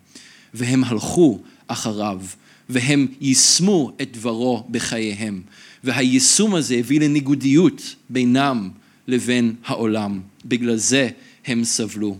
[0.54, 2.20] והם הלכו אחריו.
[2.68, 5.42] והם יישמו את דברו בחייהם.
[5.84, 8.70] והיישום הזה הביא לניגודיות בינם
[9.06, 10.20] לבין העולם.
[10.44, 11.08] בגלל זה
[11.46, 12.16] הם סבלו.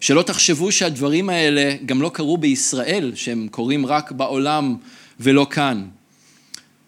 [0.00, 4.76] שלא תחשבו שהדברים האלה גם לא קרו בישראל, שהם קורים רק בעולם
[5.20, 5.84] ולא כאן.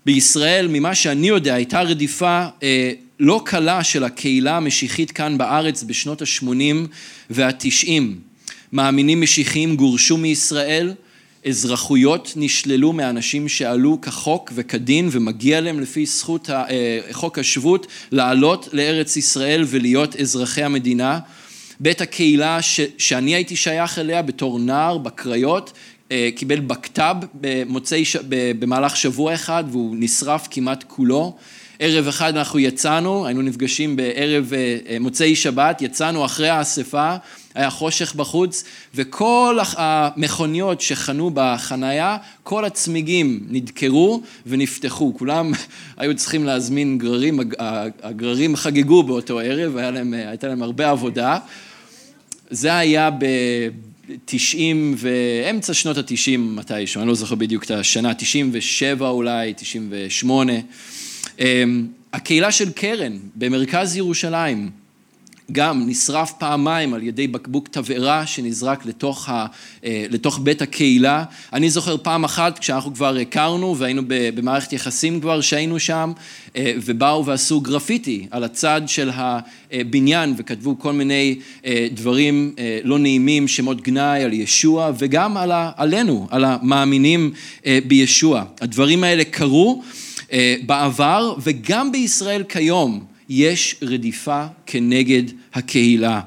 [0.06, 6.22] בישראל, ממה שאני יודע, הייתה רדיפה אה, לא קלה של הקהילה המשיחית כאן בארץ בשנות
[6.22, 6.46] ה-80
[7.30, 7.86] וה-90.
[8.72, 10.92] מאמינים משיחיים גורשו מישראל,
[11.46, 16.50] אזרחויות נשללו מאנשים שעלו כחוק וכדין ומגיע להם לפי זכות
[17.12, 21.18] חוק השבות לעלות לארץ ישראל ולהיות אזרחי המדינה.
[21.80, 25.72] בית הקהילה ש, שאני הייתי שייך אליה בתור נער בקריות
[26.36, 28.04] קיבל בקת"ב במוצאי,
[28.58, 31.36] במהלך שבוע אחד והוא נשרף כמעט כולו.
[31.78, 34.52] ערב אחד אנחנו יצאנו, היינו נפגשים בערב
[35.00, 37.14] מוצאי שבת, יצאנו אחרי האספה
[37.54, 45.14] היה חושך בחוץ, וכל המכוניות שחנו בחנייה, כל הצמיגים נדקרו ונפתחו.
[45.18, 45.52] כולם
[45.98, 47.40] היו צריכים להזמין גררים,
[48.02, 51.38] הגררים חגגו באותו ערב, להם, הייתה להם הרבה עבודה.
[52.50, 54.56] זה היה ב-90
[54.96, 60.52] ואמצע שנות ה-90 מתישהו, אני לא זוכר בדיוק את השנה, 97 אולי, 98.
[61.38, 64.70] אמ, הקהילה של קרן במרכז ירושלים,
[65.52, 69.46] גם נשרף פעמיים על ידי בקבוק תבערה שנזרק לתוך, ה,
[69.84, 71.24] אה, לתוך בית הקהילה.
[71.52, 76.12] אני זוכר פעם אחת כשאנחנו כבר הכרנו והיינו במערכת יחסים כבר שהיינו שם
[76.56, 83.48] אה, ובאו ועשו גרפיטי על הצד של הבניין וכתבו כל מיני אה, דברים לא נעימים,
[83.48, 87.32] שמות גנאי על ישוע וגם על ה, עלינו, על המאמינים
[87.86, 88.44] בישוע.
[88.60, 89.82] הדברים האלה קרו
[90.66, 93.11] בעבר וגם בישראל כיום.
[93.28, 95.22] יש רדיפה כנגד
[95.54, 96.20] הקהילה.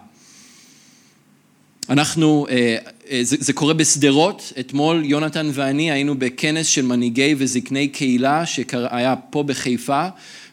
[1.90, 2.78] אנחנו, אה,
[3.12, 9.16] אה, זה, זה קורה בשדרות, אתמול יונתן ואני היינו בכנס של מנהיגי וזקני קהילה שהיה
[9.30, 10.08] פה בחיפה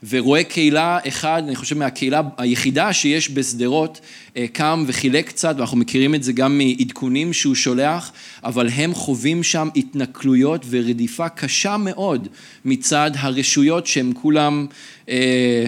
[0.08, 4.00] ורואה קהילה אחד, אני חושב מהקהילה היחידה שיש בשדרות,
[4.36, 8.12] אה, קם וחילק קצת, ואנחנו מכירים את זה גם מעדכונים שהוא שולח,
[8.44, 12.28] אבל הם חווים שם התנכלויות ורדיפה קשה מאוד
[12.64, 14.66] מצד הרשויות שהם כולם
[15.08, 15.66] אה,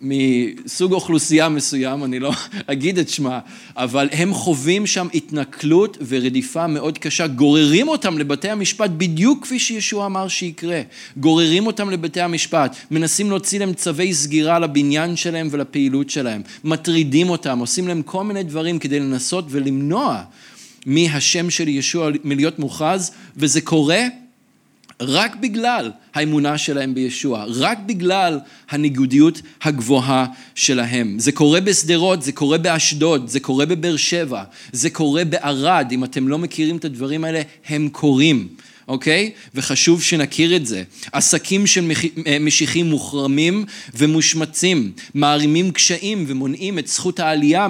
[0.00, 2.32] מסוג אוכלוסייה מסוים, אני לא
[2.66, 3.38] אגיד את שמה,
[3.76, 10.06] אבל הם חווים שם התנכלות ורדיפה מאוד קשה, גוררים אותם לבתי המשפט בדיוק כפי שישוע
[10.06, 10.80] אמר שיקרה,
[11.16, 17.58] גוררים אותם לבתי המשפט, מנסים להוציא להם צווי סגירה לבניין שלהם ולפעילות שלהם, מטרידים אותם,
[17.58, 20.22] עושים להם כל מיני דברים כדי לנסות ולמנוע
[20.86, 24.00] מהשם של ישוע מלהיות מוכרז, וזה קורה
[25.02, 28.38] רק בגלל האמונה שלהם בישוע, רק בגלל
[28.70, 31.18] הניגודיות הגבוהה שלהם.
[31.18, 34.42] זה קורה בשדרות, זה קורה באשדוד, זה קורה בבאר שבע,
[34.72, 38.48] זה קורה בערד, אם אתם לא מכירים את הדברים האלה, הם קורים.
[38.88, 39.30] אוקיי?
[39.54, 40.82] וחשוב שנכיר את זה.
[41.12, 41.90] עסקים של
[42.26, 43.64] אה, משיחים מוחרמים
[43.94, 47.66] ומושמצים, מערימים קשיים ומונעים את זכות העלייה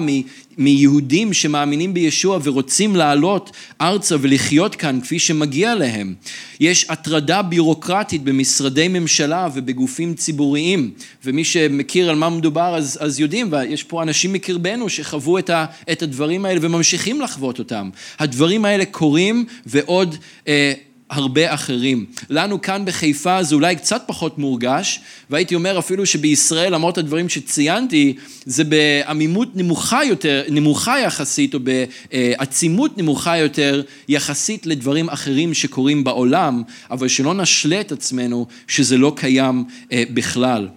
[0.57, 3.51] מיהודים שמאמינים בישוע ורוצים לעלות
[3.81, 6.13] ארצה ולחיות כאן כפי שמגיע להם.
[6.59, 10.91] יש הטרדה ביורוקרטית במשרדי ממשלה ובגופים ציבוריים,
[11.25, 15.65] ומי שמכיר על מה מדובר אז, אז יודעים, ויש פה אנשים מקרבנו שחוו את, ה,
[15.91, 17.89] את הדברים האלה וממשיכים לחוות אותם.
[18.19, 20.15] הדברים האלה קורים ועוד
[20.47, 20.73] אה,
[21.09, 22.05] הרבה אחרים.
[22.29, 24.99] לנו כאן בחיפה זה אולי קצת פחות מורגש,
[25.29, 32.97] והייתי אומר אפילו שבישראל, למרות הדברים שציינתי, זה בעמימות נמוכה יותר, נמוכה יחסית, או בעצימות
[32.97, 39.63] נמוכה יותר, יחסית לדברים אחרים שקורים בעולם, אבל שלא נשלה את עצמנו שזה לא קיים
[39.91, 40.67] אה, בכלל.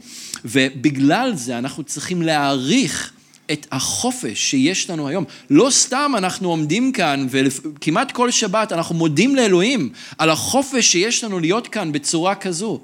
[0.44, 3.12] ובגלל זה אנחנו צריכים להעריך
[3.52, 5.24] את החופש שיש לנו היום.
[5.50, 11.40] לא סתם אנחנו עומדים כאן וכמעט כל שבת אנחנו מודים לאלוהים על החופש שיש לנו
[11.40, 12.80] להיות כאן בצורה כזו.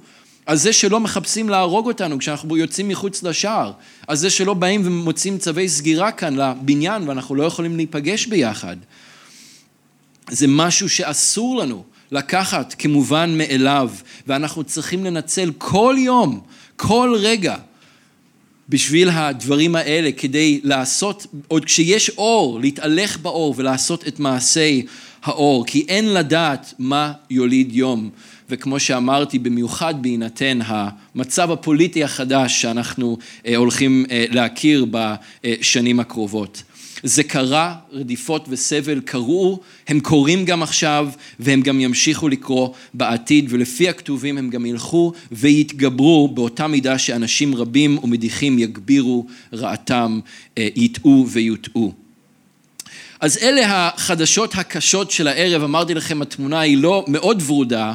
[0.47, 3.73] על זה שלא מחפשים להרוג אותנו כשאנחנו יוצאים מחוץ לשער.
[4.07, 8.77] על זה שלא באים ומוצאים צווי סגירה כאן לבניין ואנחנו לא יכולים להיפגש ביחד.
[10.31, 13.91] זה משהו שאסור לנו לקחת כמובן מאליו,
[14.27, 16.41] ואנחנו צריכים לנצל כל יום,
[16.77, 17.57] כל רגע,
[18.69, 24.87] בשביל הדברים האלה, כדי לעשות, עוד כשיש אור, להתהלך באור ולעשות את מעשי
[25.23, 28.11] האור, כי אין לדעת מה יוליד יום.
[28.51, 36.63] וכמו שאמרתי, במיוחד בהינתן המצב הפוליטי החדש שאנחנו אה, הולכים אה, להכיר בשנים הקרובות.
[37.03, 41.09] זה קרה, רדיפות וסבל קרו, הם קורים גם עכשיו
[41.41, 47.99] והם גם ימשיכו לקרות בעתיד ולפי הכתובים הם גם ילכו ויתגברו באותה מידה שאנשים רבים
[48.03, 50.21] ומדיחים יגבירו רעתם,
[50.59, 51.93] אה, יטעו ויוטעו.
[53.21, 57.93] אז אלה החדשות הקשות של הערב, אמרתי לכם התמונה היא לא מאוד ורודה,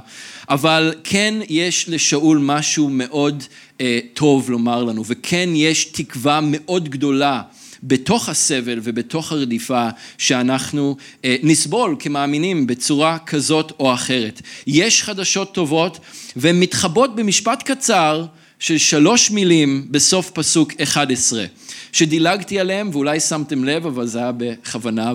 [0.49, 3.43] אבל כן יש לשאול משהו מאוד
[3.81, 7.41] אה, טוב לומר לנו וכן יש תקווה מאוד גדולה
[7.83, 14.41] בתוך הסבל ובתוך הרדיפה שאנחנו אה, נסבול כמאמינים בצורה כזאת או אחרת.
[14.67, 15.99] יש חדשות טובות
[16.35, 18.25] והן מתחבות במשפט קצר
[18.59, 21.45] של שלוש מילים בסוף פסוק 11,
[21.91, 25.13] שדילגתי עליהם ואולי שמתם לב, אבל זה היה בכוונה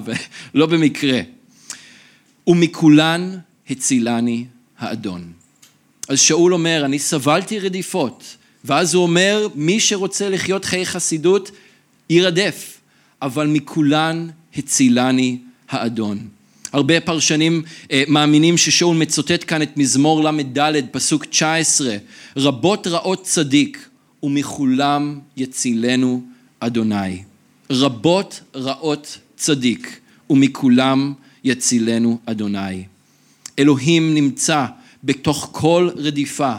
[0.55, 1.21] ולא במקרה.
[2.47, 3.39] ומכולן
[3.71, 4.45] הצילני
[4.79, 5.33] האדון.
[6.09, 11.51] אז שאול אומר, אני סבלתי רדיפות, ואז הוא אומר, מי שרוצה לחיות חיי חסידות,
[12.11, 12.81] יירדף,
[13.23, 15.39] אבל מכולן הצילני
[15.69, 16.29] האדון.
[16.73, 21.97] הרבה פרשנים אה, מאמינים ששאול מצוטט כאן את מזמור ל"ד, פסוק 19,
[22.37, 23.89] רבות רעות צדיק,
[24.23, 26.23] ומכולם יצילנו
[26.61, 27.23] אדוני.
[27.71, 30.01] רבות רעות צדיק,
[30.31, 32.85] ומכולם יצילנו אדוני.
[33.59, 34.67] אלוהים נמצא
[35.05, 36.55] בתוך כל רדיפה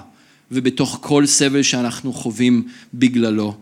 [0.52, 3.56] ובתוך כל סבל שאנחנו חווים בגללו.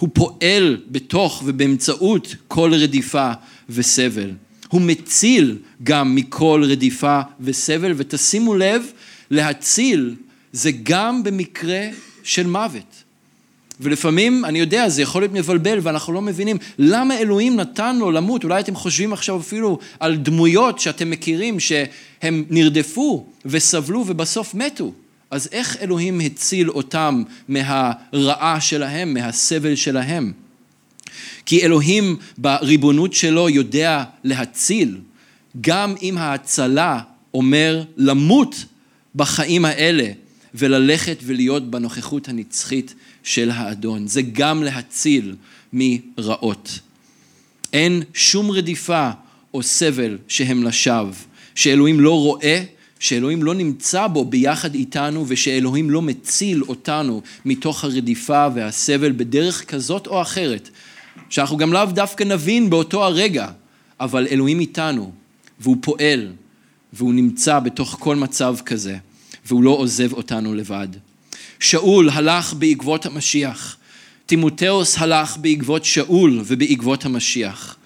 [0.00, 3.32] הוא פועל בתוך ובאמצעות כל רדיפה
[3.68, 4.30] וסבל.
[4.68, 8.82] הוא מציל גם מכל רדיפה וסבל, ותשימו לב,
[9.30, 10.14] להציל
[10.52, 11.88] זה גם במקרה
[12.22, 13.02] של מוות.
[13.80, 18.44] ולפעמים, אני יודע, זה יכול להיות מבלבל ואנחנו לא מבינים למה אלוהים נתן לו למות.
[18.44, 24.92] אולי אתם חושבים עכשיו אפילו על דמויות שאתם מכירים שהם נרדפו וסבלו ובסוף מתו.
[25.30, 30.32] אז איך אלוהים הציל אותם מהרעה שלהם, מהסבל שלהם?
[31.46, 34.98] כי אלוהים בריבונות שלו יודע להציל,
[35.60, 37.00] גם אם ההצלה
[37.34, 38.64] אומר למות
[39.14, 40.10] בחיים האלה
[40.54, 44.06] וללכת ולהיות בנוכחות הנצחית של האדון.
[44.06, 45.36] זה גם להציל
[45.72, 46.78] מרעות.
[47.72, 49.10] אין שום רדיפה
[49.54, 51.12] או סבל שהם לשווא,
[51.54, 52.62] שאלוהים לא רואה,
[53.00, 60.06] שאלוהים לא נמצא בו ביחד איתנו ושאלוהים לא מציל אותנו מתוך הרדיפה והסבל בדרך כזאת
[60.06, 60.70] או אחרת,
[61.30, 63.48] שאנחנו גם לאו דווקא נבין באותו הרגע,
[64.00, 65.12] אבל אלוהים איתנו,
[65.60, 66.32] והוא פועל,
[66.92, 68.96] והוא נמצא בתוך כל מצב כזה,
[69.46, 70.88] והוא לא עוזב אותנו לבד.
[71.60, 73.76] שאול הלך בעקבות המשיח,
[74.26, 77.76] תימותאוס הלך בעקבות שאול ובעקבות המשיח.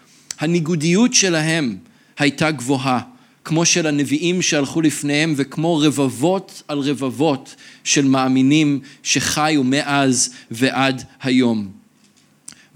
[0.40, 1.76] הניגודיות שלהם
[2.18, 3.00] הייתה גבוהה,
[3.44, 11.68] כמו של הנביאים שהלכו לפניהם וכמו רבבות על רבבות של מאמינים שחיו מאז ועד היום.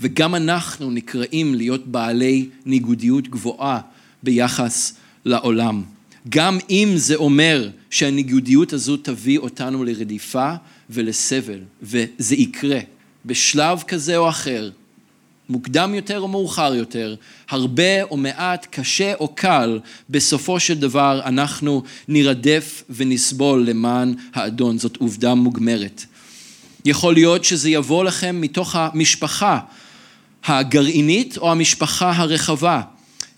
[0.01, 3.81] וגם אנחנו נקראים להיות בעלי ניגודיות גבוהה
[4.23, 4.95] ביחס
[5.25, 5.83] לעולם.
[6.29, 10.53] גם אם זה אומר שהניגודיות הזו תביא אותנו לרדיפה
[10.91, 12.81] ולסבל, וזה יקרה
[13.25, 14.71] בשלב כזה או אחר,
[15.49, 17.15] מוקדם יותר או מאוחר יותר,
[17.51, 19.81] הרבה או מעט, קשה או קל,
[20.11, 26.05] בסופו של דבר אנחנו נירדף ונסבול למען האדון, זאת עובדה מוגמרת.
[26.85, 29.59] יכול להיות שזה יבוא לכם מתוך המשפחה
[30.45, 32.81] הגרעינית או המשפחה הרחבה.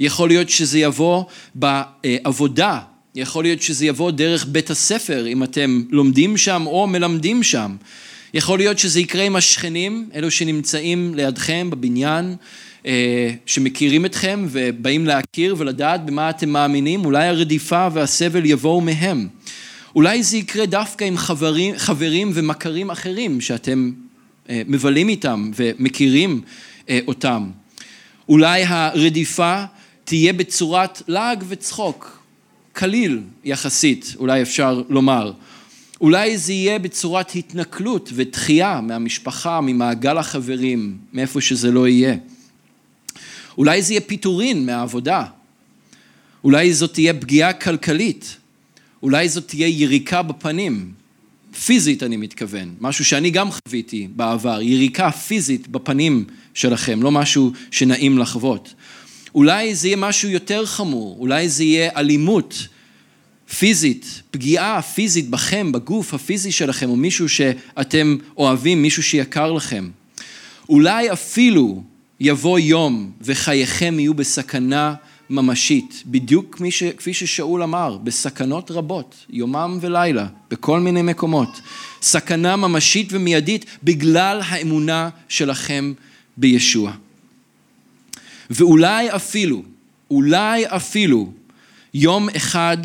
[0.01, 2.79] יכול להיות שזה יבוא בעבודה,
[3.15, 7.77] יכול להיות שזה יבוא דרך בית הספר, אם אתם לומדים שם או מלמדים שם.
[8.35, 12.37] יכול להיות שזה יקרה עם השכנים, אלו שנמצאים לידכם בבניין,
[12.87, 19.29] אה, שמכירים אתכם ובאים להכיר ולדעת במה אתם מאמינים, אולי הרדיפה והסבל יבואו מהם.
[19.95, 23.91] אולי זה יקרה דווקא עם חברים, חברים ומכרים אחרים שאתם
[24.51, 26.41] אה, מבלים איתם ומכירים
[26.89, 27.51] אה, אותם.
[28.29, 29.65] אולי הרדיפה
[30.05, 32.23] תהיה בצורת לעג וצחוק,
[32.73, 35.33] קליל יחסית, אולי אפשר לומר.
[36.01, 42.17] אולי זה יהיה בצורת התנכלות ודחייה מהמשפחה, ממעגל החברים, מאיפה שזה לא יהיה.
[43.59, 45.25] אולי זה יהיה פיטורין מהעבודה.
[46.45, 48.37] אולי זאת תהיה פגיעה כלכלית.
[49.03, 50.93] אולי זאת תהיה יריקה בפנים.
[51.65, 56.25] פיזית אני מתכוון, משהו שאני גם חוויתי בעבר, יריקה פיזית בפנים
[56.55, 58.75] שלכם, לא משהו שנעים לחוות.
[59.35, 62.69] אולי זה יהיה משהו יותר חמור, אולי זה יהיה אלימות
[63.59, 69.91] פיזית, פגיעה פיזית בכם, בגוף הפיזי שלכם, או מישהו שאתם אוהבים, מישהו שיקר לכם.
[70.69, 71.83] אולי אפילו
[72.21, 74.95] יבוא יום וחייכם יהיו בסכנה
[75.31, 81.61] ממשית, בדיוק ש, כפי ששאול אמר, בסכנות רבות, יומם ולילה, בכל מיני מקומות.
[82.03, 85.93] סכנה ממשית ומיידית בגלל האמונה שלכם
[86.37, 86.93] בישוע.
[88.51, 89.63] ואולי אפילו,
[90.11, 91.33] אולי אפילו,
[91.95, 92.79] יום אחד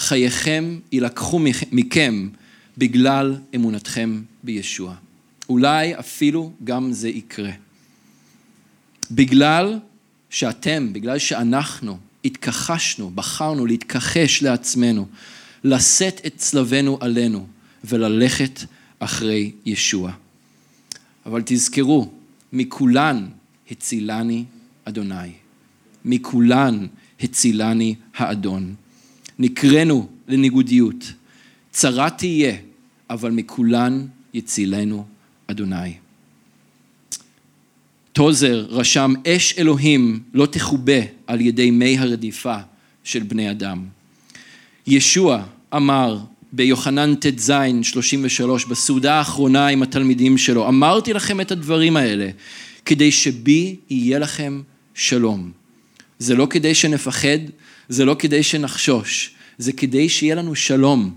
[0.00, 1.38] חייכם יילקחו
[1.72, 2.28] מכם
[2.78, 4.94] בגלל אמונתכם בישוע.
[5.48, 7.50] אולי אפילו גם זה יקרה.
[9.10, 9.78] בגלל
[10.30, 15.06] שאתם, בגלל שאנחנו התכחשנו, בחרנו להתכחש לעצמנו,
[15.64, 17.46] לשאת את צלבנו עלינו
[17.84, 18.60] וללכת
[18.98, 20.12] אחרי ישוע.
[21.26, 22.10] אבל תזכרו,
[22.52, 23.28] מכולן
[23.70, 24.44] הצילני
[24.84, 25.32] אדוני.
[26.04, 26.86] מכולן
[27.20, 28.74] הצילני האדון.
[29.40, 31.12] נקראנו לניגודיות.
[31.70, 32.56] צרה תהיה,
[33.10, 35.04] אבל מכולן יצילנו
[35.46, 35.92] אדוני.
[38.12, 42.56] טוזר רשם, אש אלוהים לא תכובה על ידי מי הרדיפה
[43.04, 43.84] של בני אדם.
[44.86, 45.42] ישוע
[45.76, 46.18] אמר
[46.52, 52.30] ביוחנן ט"ז 33, בסעודה האחרונה עם התלמידים שלו, אמרתי לכם את הדברים האלה
[52.84, 54.62] כדי שבי יהיה לכם
[54.94, 55.50] שלום.
[56.18, 57.38] זה לא כדי שנפחד,
[57.90, 61.14] זה לא כדי שנחשוש, זה כדי שיהיה לנו שלום.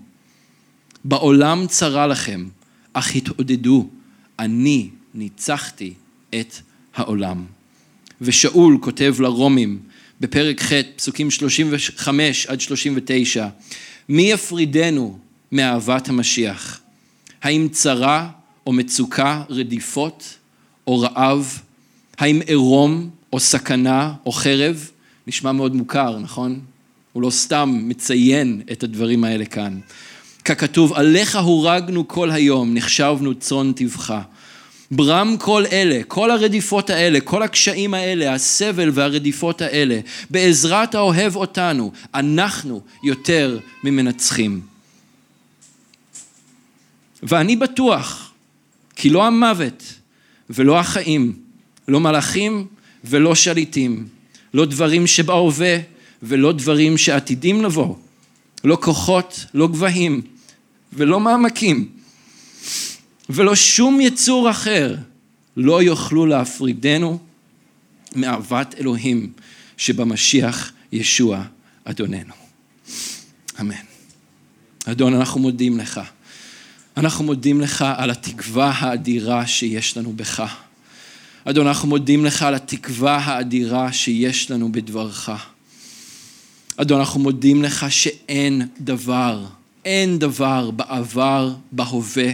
[1.04, 2.46] בעולם צרה לכם,
[2.94, 3.90] אך התעודדו,
[4.40, 5.94] אני ניצחתי
[6.36, 6.56] את
[6.96, 7.46] העולם.
[8.22, 9.80] ושאול כותב לרומים
[10.22, 13.48] בפרק ח', פסוקים 35 עד 39,
[14.10, 15.20] מי יפרידנו
[15.52, 16.82] מאהבת המשיח?
[17.42, 18.30] האם צרה
[18.68, 20.38] או מצוקה, רדיפות
[20.88, 21.60] או רעב?
[22.18, 24.90] האם עירום או סכנה או חרב?
[25.28, 26.60] נשמע מאוד מוכר, נכון?
[27.14, 29.80] הוא לא סתם מציין את הדברים האלה כאן.
[30.46, 34.22] ככתוב, עליך הורגנו כל היום, נחשבנו צאן טבחה.
[34.92, 40.00] ברם כל אלה, כל הרדיפות האלה, כל הקשיים האלה, הסבל והרדיפות האלה,
[40.30, 44.62] בעזרת האוהב אותנו, אנחנו יותר ממנצחים.
[47.24, 48.32] ואני בטוח
[48.96, 49.84] כי לא המוות
[50.50, 51.34] ולא החיים,
[51.88, 52.68] לא מלאכים
[53.04, 54.08] ולא שליטים,
[54.54, 55.78] לא דברים שבהווה
[56.24, 57.96] ולא דברים שעתידים לבוא,
[58.64, 60.22] לא כוחות, לא גבהים
[60.94, 61.90] ולא מעמקים,
[63.30, 64.96] ולא שום יצור אחר
[65.58, 67.20] לא יוכלו להפרידנו
[68.16, 69.32] מאהבת אלוהים
[69.78, 71.44] שבמשיח ישוע
[71.84, 72.34] אדוננו.
[73.60, 73.76] אמן.
[74.86, 76.02] אדון, אנחנו מודים לך.
[76.98, 80.44] אנחנו מודים לך על התקווה האדירה שיש לנו בך.
[81.46, 85.30] אדון, אנחנו מודים לך על התקווה האדירה שיש לנו בדברך.
[86.78, 89.46] אדון, אנחנו מודים לך שאין דבר,
[89.86, 92.32] אין דבר בעבר, בהווה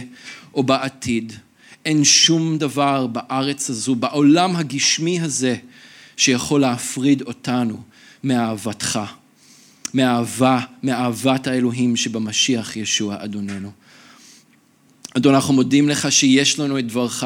[0.54, 1.32] או בעתיד.
[1.84, 5.56] אין שום דבר בארץ הזו, בעולם הגשמי הזה,
[6.16, 7.82] שיכול להפריד אותנו
[8.24, 9.00] מאהבתך,
[9.94, 13.70] מאהבה, מאהבת האלוהים שבמשיח ישוע אדוננו.
[15.16, 17.24] אדון, אנחנו מודים לך שיש לנו את דברך.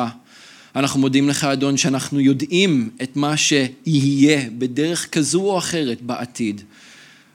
[0.76, 6.60] אנחנו מודים לך, אדון, שאנחנו יודעים את מה שיהיה בדרך כזו או אחרת בעתיד.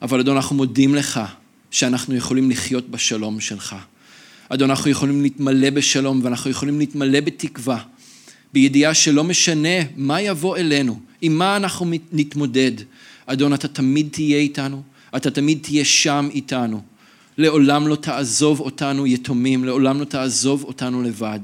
[0.02, 1.20] אבל אדון, אנחנו מודים לך
[1.72, 3.76] שאנחנו יכולים לחיות בשלום שלך.
[4.50, 7.80] אדון, אנחנו יכולים להתמלא בשלום ואנחנו יכולים להתמלא בתקווה,
[8.54, 12.72] בידיעה שלא משנה מה יבוא אלינו, עם מה אנחנו נתמודד.
[13.26, 14.82] אדון, אתה תמיד תהיה איתנו,
[15.16, 16.82] אתה תמיד תהיה שם איתנו.
[17.38, 21.40] לעולם לא תעזוב אותנו יתומים, לעולם לא תעזוב אותנו לבד.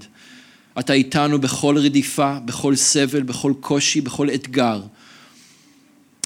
[0.79, 4.81] אתה איתנו בכל רדיפה, בכל סבל, בכל קושי, בכל אתגר.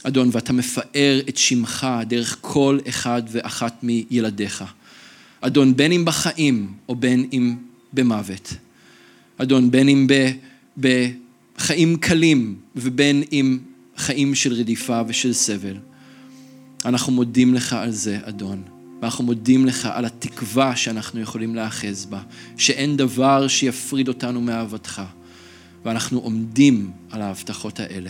[0.04, 4.64] אדון, ואתה מפאר את שמך דרך כל אחד ואחת מילדיך.
[5.41, 7.56] אדון, בין אם בחיים או בין אם
[7.93, 8.54] במוות.
[9.38, 10.08] אדון, בין אם
[10.78, 13.60] בחיים קלים ובין אם
[13.97, 15.78] חיים של רדיפה ושל סבל.
[16.86, 18.64] אנחנו מודים לך על זה, אדון.
[19.02, 22.20] ואנחנו מודים לך על התקווה שאנחנו יכולים להאחז בה,
[22.58, 25.02] שאין דבר שיפריד אותנו מאהבתך,
[25.86, 28.10] ואנחנו עומדים על ההבטחות האלה.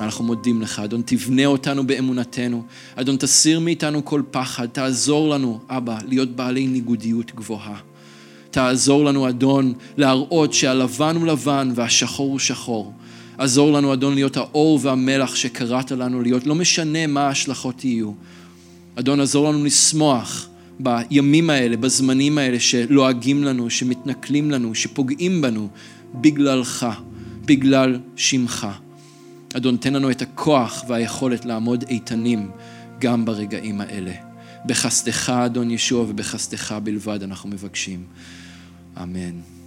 [0.00, 2.64] אנחנו מודים לך, אדון, תבנה אותנו באמונתנו.
[2.96, 7.76] אדון, תסיר מאיתנו כל פחד, תעזור לנו, אבא, להיות בעלי ניגודיות גבוהה.
[8.50, 12.92] תעזור לנו, אדון, להראות שהלבן הוא לבן והשחור הוא שחור.
[13.38, 18.12] עזור לנו, אדון, להיות האור והמלח שקראת לנו להיות, לא משנה מה ההשלכות יהיו.
[18.98, 20.48] אדון, עזור לנו לשמוח
[20.80, 25.68] בימים האלה, בזמנים האלה שלועגים לנו, שמתנכלים לנו, שפוגעים בנו,
[26.14, 26.86] בגללך,
[27.44, 28.66] בגלל שמך.
[29.56, 32.50] אדון, תן לנו את הכוח והיכולת לעמוד איתנים
[32.98, 34.12] גם ברגעים האלה.
[34.66, 38.04] בחסדך, אדון ישוע, ובחסדך בלבד אנחנו מבקשים.
[39.02, 39.57] אמן.